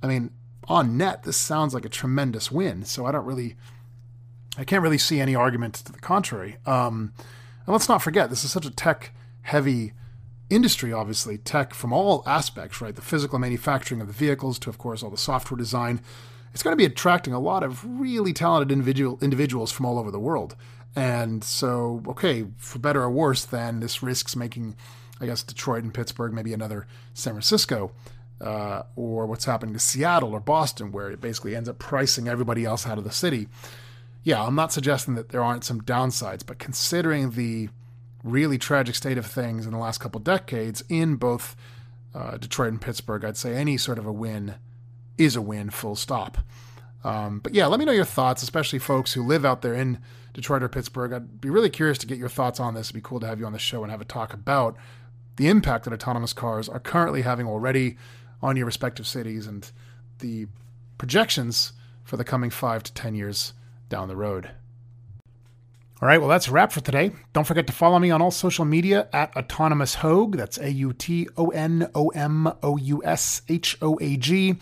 I 0.03 0.09
mean, 0.09 0.33
on 0.69 0.99
net, 0.99 1.23
this 1.23 1.39
sounds 1.39 1.73
like 1.73 1.87
a 1.87 1.89
tremendous 1.89 2.53
win. 2.53 2.85
So 2.85 3.07
I 3.07 3.13
don't 3.13 3.25
really, 3.25 3.57
I 4.59 4.65
can't 4.65 4.83
really 4.83 4.99
see 4.99 5.21
any 5.21 5.35
argument 5.35 5.75
to 5.75 5.93
the 5.93 6.01
contrary. 6.01 6.59
Um, 6.67 7.15
and 7.65 7.73
let's 7.73 7.89
not 7.89 8.03
forget, 8.03 8.29
this 8.29 8.45
is 8.45 8.53
such 8.53 8.67
a 8.67 8.71
tech 8.71 9.15
heavy 9.43 9.93
industry, 10.51 10.93
obviously, 10.93 11.39
tech 11.39 11.73
from 11.73 11.93
all 11.93 12.23
aspects, 12.27 12.81
right? 12.81 12.95
The 12.95 13.03
physical 13.03 13.39
manufacturing 13.39 14.01
of 14.01 14.09
the 14.09 14.13
vehicles 14.13 14.59
to, 14.61 14.71
of 14.71 14.79
course, 14.79 15.03
all 15.03 15.11
the 15.11 15.17
software 15.17 15.57
design. 15.57 16.01
It's 16.53 16.63
going 16.63 16.73
to 16.73 16.77
be 16.77 16.85
attracting 16.85 17.33
a 17.33 17.41
lot 17.41 17.63
of 17.63 17.85
really 17.85 18.33
talented 18.33 18.71
individual 18.71 19.19
individuals 19.23 19.73
from 19.73 19.87
all 19.87 19.99
over 19.99 20.11
the 20.11 20.21
world. 20.21 20.55
And 20.95 21.43
so, 21.43 22.03
okay, 22.07 22.47
for 22.59 22.79
better 22.79 23.03
or 23.03 23.11
worse, 23.11 23.45
then 23.45 23.81
this 23.81 24.03
risks 24.03 24.37
making, 24.37 24.77
I 25.21 25.27
guess, 25.27 25.43
Detroit 25.43 25.85
and 25.85 25.95
Pittsburgh, 25.95 26.33
maybe 26.33 26.53
another 26.53 26.87
San 27.15 27.33
Francisco, 27.33 27.93
uh, 28.41 28.83
or 28.97 29.27
what's 29.27 29.47
happening 29.47 29.73
to 29.73 29.81
Seattle 29.81 30.33
or 30.33 30.41
Boston, 30.41 30.93
where 30.93 31.11
it 31.11 31.21
basically 31.21 31.57
ends 31.57 31.69
up 31.69 31.79
pricing 31.79 32.29
everybody 32.29 32.65
else 32.65 32.87
out 32.87 32.99
of 32.99 33.05
the 33.05 33.13
city. 33.13 33.49
Yeah, 34.23 34.45
I'm 34.45 34.55
not 34.55 34.73
suggesting 34.73 35.15
that 35.15 35.31
there 35.31 35.43
aren't 35.43 35.65
some 35.65 35.81
downsides, 35.81 36.45
but 36.45 36.59
considering 36.59 37.31
the 37.31 37.71
really 38.23 38.59
tragic 38.59 38.95
state 38.95 39.19
of 39.19 39.27
things 39.27 39.67
in 39.67 39.73
the 39.73 39.79
last 39.79 39.99
couple 39.99 40.21
decades 40.21 40.85
in 40.89 41.17
both 41.17 41.57
uh, 42.15 42.37
Detroit 42.37 42.69
and 42.69 42.81
Pittsburgh, 42.81 43.25
I'd 43.25 43.37
say 43.37 43.55
any 43.55 43.77
sort 43.77 43.99
of 43.99 44.07
a 44.07 44.13
win 44.13 44.57
is 45.19 45.37
a 45.37 45.43
win, 45.43 45.71
full 45.71 45.97
stop. 45.97 46.39
Um, 47.05 47.41
but 47.41 47.55
yeah, 47.55 47.67
let 47.67 47.81
me 47.81 47.85
know 47.85 47.93
your 47.93 48.05
thoughts, 48.05 48.43
especially 48.43 48.79
folks 48.79 49.13
who 49.13 49.27
live 49.27 49.45
out 49.45 49.63
there 49.63 49.75
in 49.75 49.99
Detroit 50.33 50.63
or 50.63 50.69
Pittsburgh. 50.69 51.13
I'd 51.13 51.41
be 51.41 51.51
really 51.51 51.71
curious 51.71 51.99
to 51.99 52.07
get 52.07 52.19
your 52.19 52.29
thoughts 52.29 52.61
on 52.61 52.75
this. 52.75 52.87
It'd 52.87 52.95
be 52.95 53.07
cool 53.07 53.21
to 53.21 53.27
have 53.27 53.39
you 53.39 53.47
on 53.47 53.53
the 53.53 53.59
show 53.59 53.83
and 53.83 53.91
have 53.91 54.01
a 54.01 54.07
talk 54.07 54.33
about 54.33 54.77
the 55.37 55.49
impact 55.49 55.85
that 55.85 55.93
autonomous 55.93 56.33
cars 56.33 56.69
are 56.69 56.81
currently 56.81 57.23
having 57.23 57.47
already 57.47 57.97
on 58.43 58.57
your 58.57 58.67
respective 58.67 59.07
cities 59.07 59.47
and 59.47 59.71
the 60.19 60.47
projections 60.99 61.73
for 62.05 62.17
the 62.17 62.25
coming 62.25 62.51
five 62.51 62.83
to 62.83 62.93
10 62.93 63.15
years 63.15 63.53
down 63.89 64.09
the 64.09 64.17
road. 64.17 64.51
All 66.01 66.09
right, 66.09 66.19
well, 66.19 66.29
that's 66.29 66.49
a 66.49 66.51
wrap 66.51 66.73
for 66.73 66.81
today. 66.81 67.13
Don't 67.33 67.47
forget 67.47 67.69
to 67.69 67.73
follow 67.73 68.01
me 68.01 68.11
on 68.11 68.21
all 68.21 68.33
social 68.33 68.65
media 68.65 69.09
at 69.13 69.37
Autonomous 69.37 69.95
Hoag. 69.97 70.37
That's 70.37 70.59
A 70.59 70.69
U 70.69 70.93
T 70.93 71.29
O 71.37 71.51
N 71.51 71.89
O 71.95 72.09
M 72.09 72.53
O 72.61 72.77
U 72.77 73.03
S 73.05 73.43
H 73.49 73.79
O 73.81 73.99
A 74.01 74.17
G. 74.17 74.57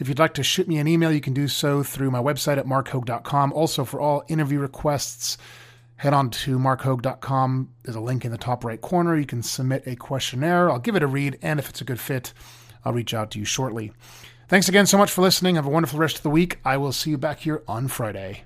If 0.00 0.08
you'd 0.08 0.18
like 0.18 0.32
to 0.34 0.42
shoot 0.42 0.66
me 0.66 0.78
an 0.78 0.88
email, 0.88 1.12
you 1.12 1.20
can 1.20 1.34
do 1.34 1.46
so 1.46 1.82
through 1.82 2.10
my 2.10 2.20
website 2.20 2.56
at 2.56 2.64
markhoag.com. 2.64 3.52
Also, 3.52 3.84
for 3.84 4.00
all 4.00 4.24
interview 4.28 4.58
requests, 4.58 5.36
head 5.96 6.14
on 6.14 6.30
to 6.30 6.58
markhoag.com. 6.58 7.68
There's 7.82 7.96
a 7.96 8.00
link 8.00 8.24
in 8.24 8.32
the 8.32 8.38
top 8.38 8.64
right 8.64 8.80
corner. 8.80 9.14
You 9.14 9.26
can 9.26 9.42
submit 9.42 9.82
a 9.86 9.96
questionnaire. 9.96 10.70
I'll 10.70 10.78
give 10.78 10.96
it 10.96 11.02
a 11.02 11.06
read, 11.06 11.38
and 11.42 11.58
if 11.58 11.68
it's 11.68 11.82
a 11.82 11.84
good 11.84 12.00
fit, 12.00 12.32
I'll 12.82 12.94
reach 12.94 13.12
out 13.12 13.30
to 13.32 13.38
you 13.38 13.44
shortly. 13.44 13.92
Thanks 14.48 14.70
again 14.70 14.86
so 14.86 14.96
much 14.96 15.10
for 15.10 15.20
listening. 15.20 15.56
Have 15.56 15.66
a 15.66 15.70
wonderful 15.70 15.98
rest 15.98 16.16
of 16.16 16.22
the 16.22 16.30
week. 16.30 16.58
I 16.64 16.78
will 16.78 16.92
see 16.92 17.10
you 17.10 17.18
back 17.18 17.40
here 17.40 17.62
on 17.68 17.86
Friday. 17.86 18.44